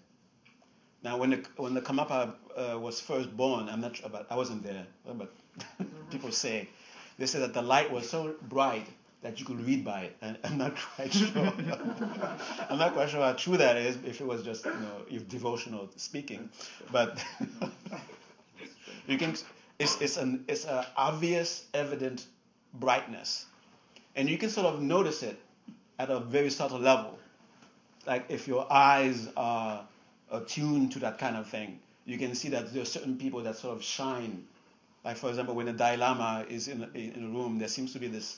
Now, 1.04 1.18
when 1.18 1.30
the, 1.30 1.45
when 1.56 1.74
the 1.74 1.82
Karmapa 1.82 2.34
uh, 2.56 2.80
was 2.80 3.00
first 3.00 3.36
born, 3.38 3.70
I'm 3.70 3.82
not 3.82 3.95
sure 3.95 4.08
about, 4.08 4.28
I 4.30 4.36
wasn't 4.36 4.64
there, 4.64 4.86
but 5.06 5.32
people 6.12 6.32
say, 6.32 6.68
they 7.18 7.28
say 7.28 7.39
that 7.39 7.54
the 7.54 7.62
light 7.62 7.91
was 7.91 8.10
so 8.10 8.36
bright 8.50 8.88
that 9.22 9.39
you 9.39 9.45
could 9.45 9.65
read 9.65 9.84
by 9.84 10.01
it. 10.01 10.18
And 10.22 10.38
I'm 10.43 10.57
not 10.57 10.76
quite 10.76 11.13
sure. 11.13 11.30
I'm 12.70 12.78
not 12.78 12.93
quite 12.93 13.09
sure 13.09 13.22
how 13.22 13.34
true 13.34 13.57
that 13.57 13.78
is. 13.78 13.97
If 14.05 14.22
it 14.22 14.28
was 14.28 14.43
just, 14.43 14.65
you 14.65 14.72
know, 14.72 15.01
if 15.09 15.28
devotional 15.28 15.89
speaking, 15.95 16.49
but 16.91 17.24
you 19.07 19.18
can. 19.18 19.36
It's 19.80 20.01
it's 20.01 20.18
an 20.18 20.43
it's 20.47 20.65
an 20.65 20.86
obvious, 20.95 21.65
evident 21.74 22.26
brightness, 22.74 23.45
and 24.15 24.28
you 24.28 24.38
can 24.38 24.49
sort 24.49 24.65
of 24.65 24.82
notice 24.82 25.22
it 25.22 25.39
at 25.99 26.09
a 26.09 26.20
very 26.20 26.49
subtle 26.49 26.80
level. 26.80 27.18
Like 28.07 28.26
if 28.30 28.47
your 28.47 28.65
eyes 28.72 29.28
are 29.38 29.86
attuned 30.32 30.93
to 30.93 30.99
that 30.99 31.20
kind 31.20 31.36
of 31.36 31.47
thing, 31.47 31.80
you 32.05 32.18
can 32.18 32.34
see 32.34 32.49
that 32.49 32.74
there 32.74 32.82
are 32.82 32.86
certain 32.86 33.18
people 33.18 33.41
that 33.43 33.55
sort 33.57 33.76
of 33.78 33.84
shine. 33.84 34.45
Like 35.05 35.18
for 35.18 35.30
example, 35.30 35.53
when 35.53 35.68
the 35.68 35.74
Dalai 35.74 35.97
Lama 35.97 36.45
is 36.49 36.68
in 36.68 36.82
in 36.95 37.26
a 37.26 37.28
room, 37.28 37.59
there 37.59 37.68
seems 37.68 37.93
to 37.93 37.99
be 37.99 38.07
this 38.07 38.38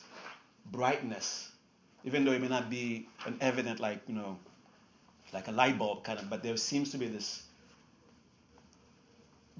brightness, 0.65 1.51
even 2.03 2.25
though 2.25 2.31
it 2.31 2.41
may 2.41 2.47
not 2.47 2.69
be 2.69 3.07
an 3.25 3.37
evident 3.41 3.79
like 3.79 3.99
you 4.07 4.15
know, 4.15 4.37
like 5.33 5.47
a 5.47 5.51
light 5.51 5.77
bulb 5.77 6.03
kind 6.03 6.19
of, 6.19 6.29
but 6.29 6.43
there 6.43 6.57
seems 6.57 6.91
to 6.91 6.97
be 6.97 7.07
this 7.07 7.43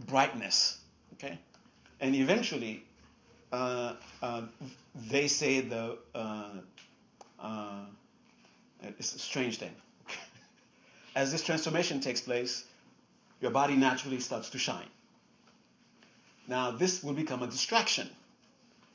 brightness. 0.08 0.80
Okay, 1.14 1.38
and 2.00 2.16
eventually, 2.16 2.84
uh, 3.52 3.95
uh, 4.22 4.43
they 4.95 5.28
say 5.28 5.62
the 5.62 5.97
uh, 6.16 6.52
uh 7.39 7.86
it's 8.97 9.16
a 9.16 9.20
strange 9.20 9.58
thing. 9.58 9.74
As 11.16 11.32
this 11.32 11.43
transformation 11.43 12.00
takes 12.00 12.22
place, 12.22 12.64
your 13.41 13.52
body 13.52 13.76
naturally 13.76 14.20
starts 14.20 14.50
to 14.52 14.58
shine. 14.58 14.88
Now, 16.47 16.72
this 16.72 17.04
will 17.04 17.14
become 17.14 17.43
a 17.43 17.47
distraction. 17.47 18.10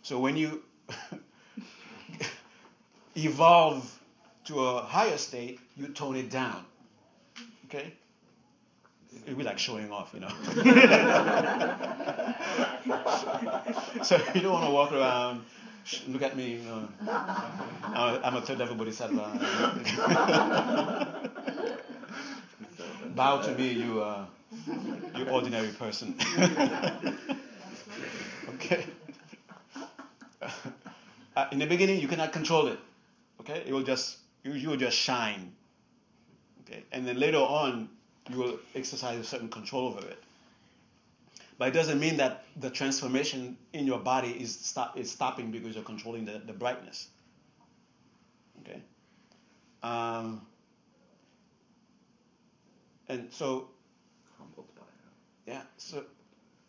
So 0.02 0.18
when 0.18 0.36
you 0.36 0.62
evolve 3.16 3.90
to 4.44 4.60
a 4.60 4.82
higher 4.82 5.16
state, 5.16 5.58
you 5.76 5.88
tone 5.88 6.16
it 6.16 6.30
down. 6.30 6.64
Okay? 7.66 7.92
It'd 9.24 9.38
be 9.38 9.44
like 9.44 9.58
showing 9.58 9.90
off, 9.90 10.12
you 10.12 10.20
know. 10.20 10.28
so 14.02 14.20
you 14.34 14.42
don't 14.42 14.52
want 14.52 14.66
to 14.66 14.70
walk 14.70 14.92
around, 14.92 15.42
look 16.08 16.22
at 16.22 16.36
me, 16.36 16.56
you 16.56 16.62
know. 16.62 16.88
I'm 17.06 18.36
a 18.36 18.42
third 18.42 18.58
level 18.58 18.76
bodhisattva. 18.76 21.20
Bow 23.14 23.40
to 23.42 23.54
me, 23.54 23.72
you, 23.72 24.02
uh, 24.02 24.24
you 25.16 25.28
ordinary 25.28 25.68
person. 25.68 26.16
okay. 28.54 28.84
Uh, 31.36 31.46
in 31.52 31.58
the 31.58 31.66
beginning, 31.66 32.00
you 32.00 32.08
cannot 32.08 32.32
control 32.32 32.66
it. 32.66 32.78
Okay, 33.44 33.62
it 33.66 33.72
will 33.72 33.82
just 33.82 34.18
you, 34.42 34.52
you 34.52 34.70
will 34.70 34.76
just 34.76 34.96
shine. 34.96 35.52
Okay, 36.62 36.82
and 36.92 37.06
then 37.06 37.18
later 37.18 37.38
on, 37.38 37.90
you 38.30 38.38
will 38.38 38.58
exercise 38.74 39.20
a 39.20 39.24
certain 39.24 39.48
control 39.48 39.88
over 39.88 40.06
it. 40.06 40.22
But 41.58 41.68
it 41.68 41.72
doesn't 41.72 42.00
mean 42.00 42.16
that 42.16 42.44
the 42.56 42.70
transformation 42.70 43.56
in 43.72 43.86
your 43.86 43.98
body 43.98 44.30
is 44.30 44.58
stop 44.58 44.98
is 44.98 45.10
stopping 45.10 45.50
because 45.50 45.74
you're 45.74 45.84
controlling 45.84 46.24
the, 46.24 46.40
the 46.44 46.52
brightness. 46.52 47.08
Okay. 48.60 48.80
Um, 49.82 50.40
and 53.08 53.28
so. 53.30 53.68
Yeah. 55.46 55.62
So 55.76 56.04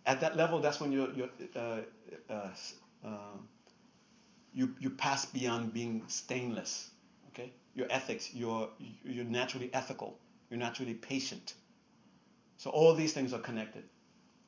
at 0.06 0.20
that 0.22 0.36
level, 0.36 0.60
that's 0.60 0.80
when 0.80 0.92
you're, 0.92 1.12
you're 1.14 1.30
uh, 1.56 1.80
uh, 2.30 2.50
uh, 3.04 3.08
you, 4.56 4.74
you 4.80 4.90
pass 4.90 5.26
beyond 5.26 5.74
being 5.74 6.04
stainless. 6.08 6.90
Okay? 7.30 7.52
Your 7.76 7.88
ethics, 7.90 8.34
you're, 8.34 8.70
you're 9.04 9.26
naturally 9.26 9.70
ethical, 9.74 10.18
you're 10.50 10.60
naturally 10.60 10.94
patient. 10.94 11.54
So 12.58 12.70
all 12.70 12.96
these 12.96 13.14
things 13.14 13.34
are 13.34 13.40
connected. 13.40 13.84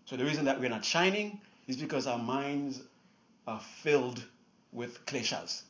So 0.05 0.15
the 0.15 0.23
reason 0.23 0.45
that 0.45 0.59
we're 0.59 0.69
not 0.69 0.85
shining 0.85 1.41
is 1.67 1.75
because 1.75 2.07
our 2.07 2.17
minds 2.17 2.81
are 3.45 3.59
filled 3.59 4.23
with 4.71 5.05
kleshas. 5.05 5.63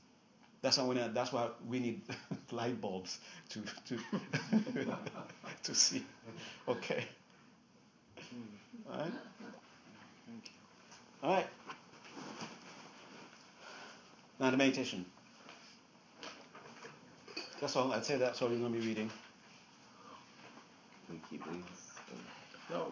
That's 0.62 0.78
why, 0.78 0.94
not, 0.94 1.14
that's 1.16 1.34
why 1.34 1.50
we 1.68 1.80
need 1.80 2.02
light 2.52 2.80
bulbs 2.80 3.20
to, 3.50 3.62
to, 3.88 3.98
to 5.64 5.76
see. 5.76 6.06
Okay. 6.68 7.06
All 8.92 9.00
right? 9.00 9.12
All 11.24 11.34
right. 11.34 11.48
Now 14.40 14.52
the 14.52 14.58
meditation. 14.58 15.06
That's 17.60 17.76
all. 17.76 17.92
I'd 17.92 18.06
say 18.06 18.18
that's 18.18 18.42
all 18.42 18.50
you're 18.50 18.60
going 18.60 18.74
to 18.74 18.80
be 18.80 18.86
reading. 18.86 19.10
Can 21.08 21.16
we 21.16 21.22
keep 21.30 21.44
these? 21.52 21.64
No. 22.70 22.88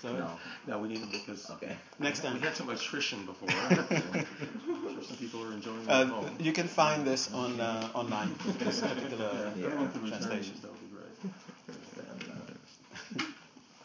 Sorry? 0.00 0.18
No. 0.18 0.30
No, 0.66 0.78
we 0.78 0.88
need 0.88 1.00
them 1.00 1.08
because 1.10 1.50
Okay. 1.50 1.74
Next 1.98 2.20
time 2.20 2.34
we 2.34 2.40
time. 2.40 2.48
had 2.48 2.56
some 2.56 2.68
attrition 2.68 3.24
before. 3.26 3.48
Sure 3.48 3.68
some 5.08 5.16
people 5.18 5.42
are 5.44 5.52
enjoying 5.52 5.82
it 5.82 5.88
Uh, 5.88 6.22
you 6.38 6.52
can 6.52 6.68
find 6.68 7.06
this 7.06 7.32
on 7.32 7.58
uh, 7.58 7.88
online. 7.94 8.34
This 8.58 8.80
particular 8.80 9.50
Yeah, 9.56 9.66
everyone 9.66 9.90
could 9.92 10.06
translation. 10.08 10.52
these, 10.52 10.62
that 10.62 10.70
would 10.70 10.80
be 10.80 10.94
great. 10.94 11.32
Understand 11.68 12.20
that. 12.28 13.24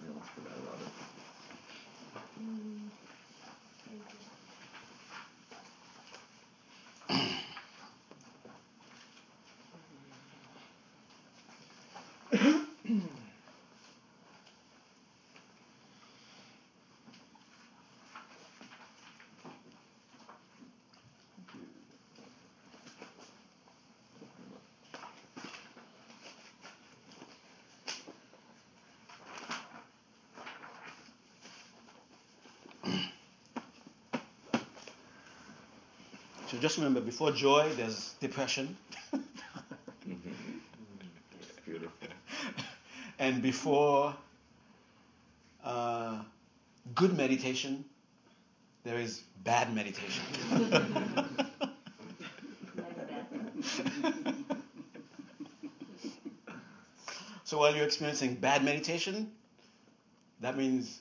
We 0.01 0.09
almost 0.09 0.29
forgot 0.35 0.57
about 0.61 0.79
it. 0.85 0.91
So 36.53 36.59
just 36.59 36.77
remember, 36.77 37.01
before 37.01 37.31
joy, 37.31 37.71
there's 37.75 38.13
depression, 38.21 38.77
beautiful. 41.65 41.89
and 43.17 43.41
before 43.41 44.15
uh, 45.63 46.21
good 46.93 47.17
meditation, 47.17 47.83
there 48.83 48.99
is 48.99 49.23
bad 49.43 49.73
meditation. 49.73 50.23
so 57.43 57.57
while 57.57 57.75
you're 57.75 57.85
experiencing 57.85 58.35
bad 58.35 58.63
meditation, 58.63 59.31
that 60.41 60.55
means 60.57 60.99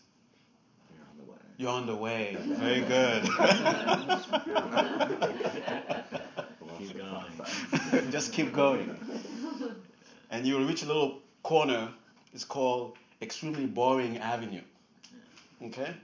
You're 0.88 1.00
on 1.08 1.16
the 1.18 1.24
way. 1.24 1.38
you're 1.58 1.70
on 1.70 1.86
the 1.86 1.96
way. 1.96 2.36
Very 2.40 2.80
good. 2.80 3.28
Just 8.12 8.34
keep 8.34 8.52
going. 8.52 8.94
And 10.30 10.46
you 10.46 10.58
will 10.58 10.66
reach 10.66 10.82
a 10.82 10.86
little 10.86 11.20
corner. 11.42 11.88
It's 12.34 12.44
called 12.44 12.98
Extremely 13.22 13.64
Boring 13.64 14.18
Avenue. 14.18 14.60
Okay? 15.62 15.94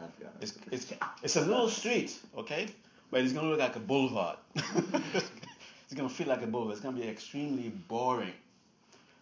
I've 0.00 0.20
got 0.20 0.32
it. 0.40 0.42
It's, 0.42 0.58
it's, 0.72 0.92
it's 1.22 1.36
a 1.36 1.42
little 1.42 1.68
street, 1.68 2.18
okay? 2.36 2.66
But 3.12 3.20
it's 3.20 3.32
going 3.32 3.44
to 3.44 3.50
look 3.50 3.60
like 3.60 3.76
a 3.76 3.80
boulevard. 3.80 4.38
it's 4.56 5.94
going 5.94 6.08
to 6.08 6.14
feel 6.14 6.26
like 6.26 6.42
a 6.42 6.48
boulevard. 6.48 6.72
It's 6.72 6.82
going 6.82 6.96
to 6.96 7.00
be 7.00 7.08
extremely 7.08 7.68
boring 7.86 8.32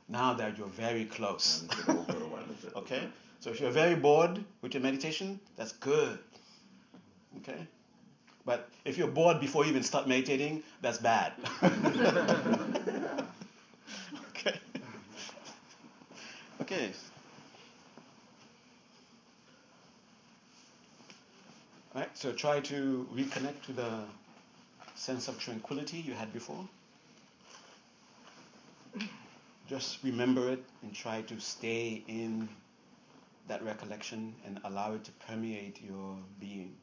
now 0.08 0.32
that 0.32 0.56
you're 0.56 0.66
very 0.68 1.04
close. 1.04 1.60
And 1.62 1.70
it's 1.72 2.08
over 2.08 2.24
when 2.26 2.44
is 2.56 2.64
it? 2.64 2.74
Okay? 2.74 3.06
So 3.40 3.50
if 3.50 3.60
you're 3.60 3.70
very 3.70 3.96
bored 3.96 4.42
with 4.62 4.72
your 4.72 4.82
meditation, 4.82 5.40
that's 5.56 5.72
good. 5.72 6.18
Okay? 7.38 7.66
But 8.46 8.68
if 8.84 8.98
you're 8.98 9.08
bored 9.08 9.40
before 9.40 9.64
you 9.64 9.70
even 9.70 9.82
start 9.82 10.06
meditating, 10.06 10.62
that's 10.82 10.98
bad. 10.98 11.32
okay? 14.30 14.58
Okay. 16.60 16.90
Alright, 21.94 22.16
so 22.18 22.32
try 22.32 22.60
to 22.60 23.08
reconnect 23.14 23.62
to 23.66 23.72
the 23.72 24.00
sense 24.94 25.28
of 25.28 25.38
tranquility 25.38 25.98
you 25.98 26.12
had 26.12 26.32
before. 26.32 26.68
Just 29.68 30.02
remember 30.02 30.50
it 30.50 30.62
and 30.82 30.94
try 30.94 31.22
to 31.22 31.40
stay 31.40 32.02
in 32.06 32.48
that 33.48 33.62
recollection 33.62 34.34
and 34.44 34.60
allow 34.64 34.94
it 34.94 35.04
to 35.04 35.12
permeate 35.26 35.80
your 35.82 36.16
being. 36.40 36.76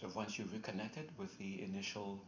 So 0.00 0.08
once 0.14 0.38
you've 0.38 0.52
reconnected 0.52 1.10
with 1.18 1.36
the 1.38 1.60
initial 1.60 2.20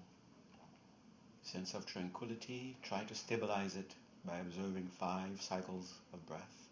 sense 1.42 1.72
of 1.74 1.86
tranquility, 1.86 2.76
try 2.82 3.04
to 3.04 3.14
stabilize 3.14 3.76
it 3.76 3.94
by 4.24 4.38
observing 4.38 4.88
five 4.88 5.40
cycles 5.40 5.94
of 6.12 6.26
breath. 6.26 6.66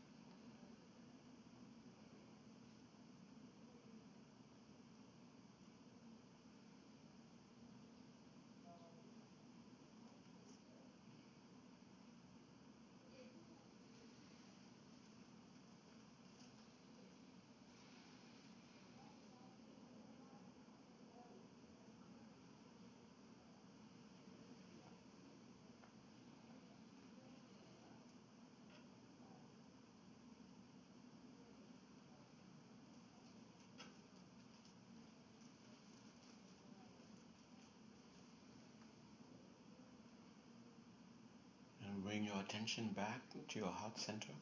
And 41.87 42.05
bring 42.05 42.25
your 42.25 42.38
attention 42.49 42.89
back 42.97 43.21
to 43.47 43.59
your 43.59 43.69
heart 43.69 43.99
center. 43.99 44.33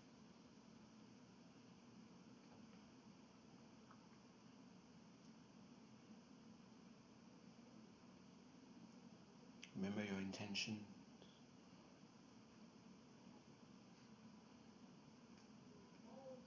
Remember 9.75 10.03
your 10.05 10.21
intention. 10.21 10.79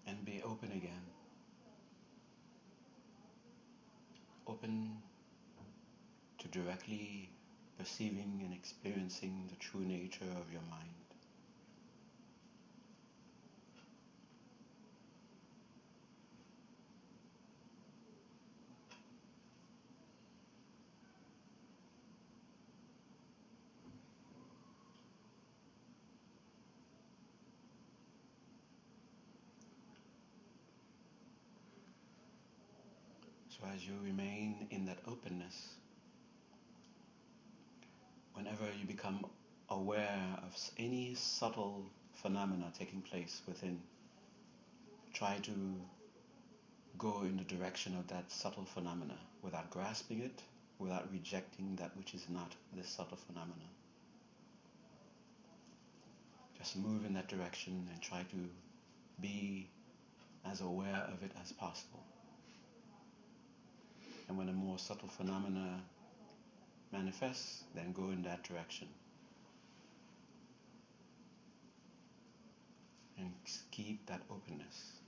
And 0.08 0.24
be 0.24 0.42
open 0.46 0.72
again. 0.72 1.06
Open 4.48 4.98
to 6.38 6.48
directly 6.48 7.30
perceiving 7.78 8.42
and 8.46 8.54
experiencing 8.54 9.50
the 9.50 9.56
true 9.58 9.82
nature 9.82 10.32
of 10.40 10.52
your 10.52 10.62
mind. 10.70 11.00
So 33.60 33.68
as 33.76 33.79
you 33.90 33.96
remain 34.04 34.68
in 34.70 34.86
that 34.86 35.00
openness, 35.08 35.74
whenever 38.34 38.66
you 38.80 38.86
become 38.86 39.26
aware 39.70 40.38
of 40.46 40.56
any 40.78 41.16
subtle 41.16 41.86
phenomena 42.14 42.72
taking 42.78 43.02
place 43.02 43.42
within, 43.48 43.82
try 45.14 45.38
to 45.42 45.52
go 46.98 47.22
in 47.22 47.38
the 47.38 47.44
direction 47.44 47.96
of 47.98 48.08
that 48.08 48.32
subtle 48.32 48.66
phenomena 48.66 49.18
without 49.42 49.70
grasping 49.72 50.20
it, 50.20 50.42
without 50.78 51.12
rejecting 51.12 51.76
that 51.78 51.96
which 51.98 52.14
is 52.14 52.26
not 52.30 52.54
this 52.76 52.88
subtle 52.88 53.18
phenomena. 53.18 53.70
Just 56.58 56.78
move 56.78 57.06
in 57.06 57.14
that 57.14 57.28
direction 57.28 57.88
and 57.92 58.02
try 58.02 58.20
to 58.20 58.50
be 59.22 59.70
as 60.46 60.62
aware 60.62 61.08
of 61.12 61.24
it 61.24 61.32
as 61.42 61.52
possible. 61.54 62.04
And 64.30 64.38
when 64.38 64.48
a 64.48 64.54
more 64.54 64.78
subtle 64.78 65.10
phenomena 65.10 65.82
manifests, 66.94 67.64
then 67.74 67.92
go 67.94 68.12
in 68.12 68.22
that 68.24 68.44
direction. 68.44 68.88
And 73.18 73.34
keep 73.72 74.06
that 74.06 74.22
openness. 74.30 74.99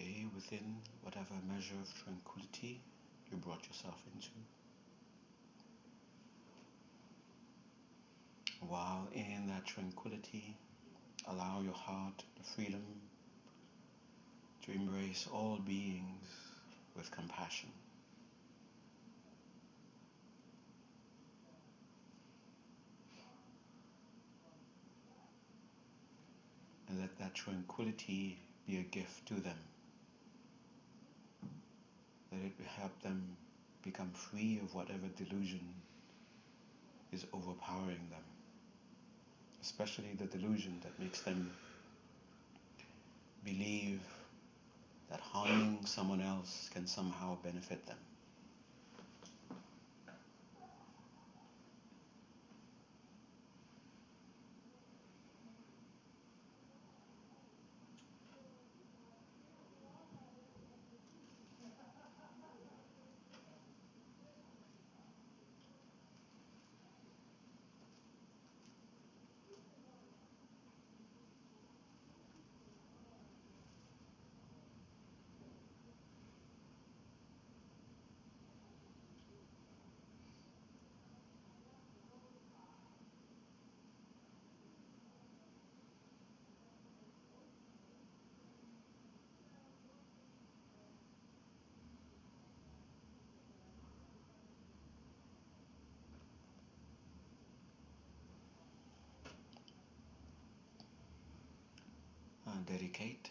Stay 0.00 0.24
within 0.34 0.76
whatever 1.02 1.34
measure 1.52 1.74
of 1.74 2.04
tranquility 2.04 2.80
you 3.30 3.36
brought 3.36 3.66
yourself 3.66 4.02
into. 4.14 4.30
While 8.66 9.08
in 9.12 9.46
that 9.48 9.66
tranquility, 9.66 10.56
allow 11.28 11.60
your 11.60 11.74
heart 11.74 12.24
the 12.38 12.42
freedom 12.42 12.82
to 14.64 14.72
embrace 14.72 15.28
all 15.30 15.58
beings 15.58 16.28
with 16.96 17.10
compassion. 17.10 17.68
And 26.88 27.00
let 27.00 27.18
that 27.18 27.34
tranquility 27.34 28.38
be 28.66 28.78
a 28.78 28.82
gift 28.82 29.26
to 29.26 29.34
them. 29.34 29.58
Let 32.32 32.42
it 32.42 32.52
will 32.58 32.66
help 32.78 33.02
them 33.02 33.36
become 33.82 34.10
free 34.10 34.60
of 34.62 34.74
whatever 34.74 35.08
delusion 35.16 35.60
is 37.12 37.26
overpowering 37.32 38.08
them, 38.10 38.22
especially 39.62 40.14
the 40.18 40.26
delusion 40.26 40.80
that 40.82 40.98
makes 40.98 41.20
them 41.22 41.50
believe 43.44 44.00
that 45.10 45.20
harming 45.20 45.84
someone 45.86 46.20
else 46.20 46.70
can 46.72 46.86
somehow 46.86 47.36
benefit 47.42 47.86
them. 47.86 47.96
Dedicate. 102.64 103.30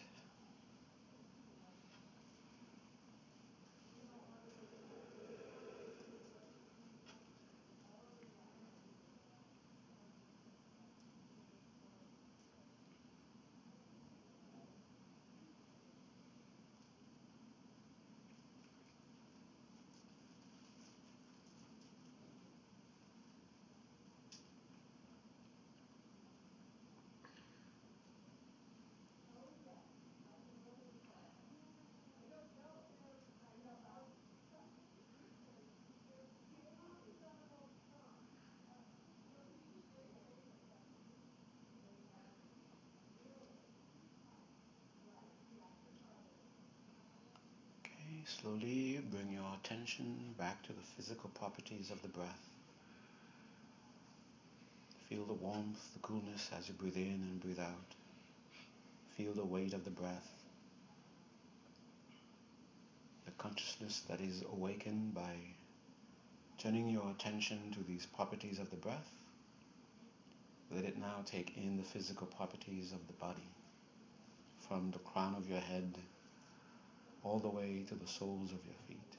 Okay, 47.78 48.24
slowly 48.40 49.00
bring 49.10 49.32
your 49.32 49.54
attention 49.62 50.16
back 50.38 50.62
to 50.62 50.72
the 50.72 50.82
physical 50.96 51.30
properties 51.30 51.90
of 51.90 52.00
the 52.02 52.08
breath. 52.08 52.48
Feel 55.08 55.24
the 55.24 55.34
warmth, 55.34 55.92
the 55.92 55.98
coolness 55.98 56.48
as 56.56 56.68
you 56.68 56.74
breathe 56.74 56.96
in 56.96 57.20
and 57.28 57.40
breathe 57.40 57.58
out. 57.58 57.94
Feel 59.16 59.32
the 59.34 59.44
weight 59.44 59.74
of 59.74 59.84
the 59.84 59.90
breath. 59.90 60.30
The 63.26 63.32
consciousness 63.32 64.02
that 64.08 64.20
is 64.20 64.42
awakened 64.52 65.14
by 65.14 65.34
turning 66.58 66.88
your 66.88 67.10
attention 67.10 67.58
to 67.72 67.82
these 67.82 68.06
properties 68.06 68.58
of 68.58 68.70
the 68.70 68.76
breath. 68.76 69.10
Let 70.70 70.84
it 70.84 70.98
now 70.98 71.24
take 71.26 71.56
in 71.56 71.76
the 71.76 71.82
physical 71.82 72.26
properties 72.26 72.92
of 72.92 73.06
the 73.06 73.12
body, 73.14 73.48
from 74.68 74.92
the 74.92 74.98
crown 75.00 75.34
of 75.34 75.50
your 75.50 75.60
head 75.60 75.94
all 77.22 77.38
the 77.38 77.48
way 77.48 77.84
to 77.88 77.94
the 77.94 78.06
soles 78.06 78.52
of 78.52 78.58
your 78.64 78.76
feet. 78.88 79.09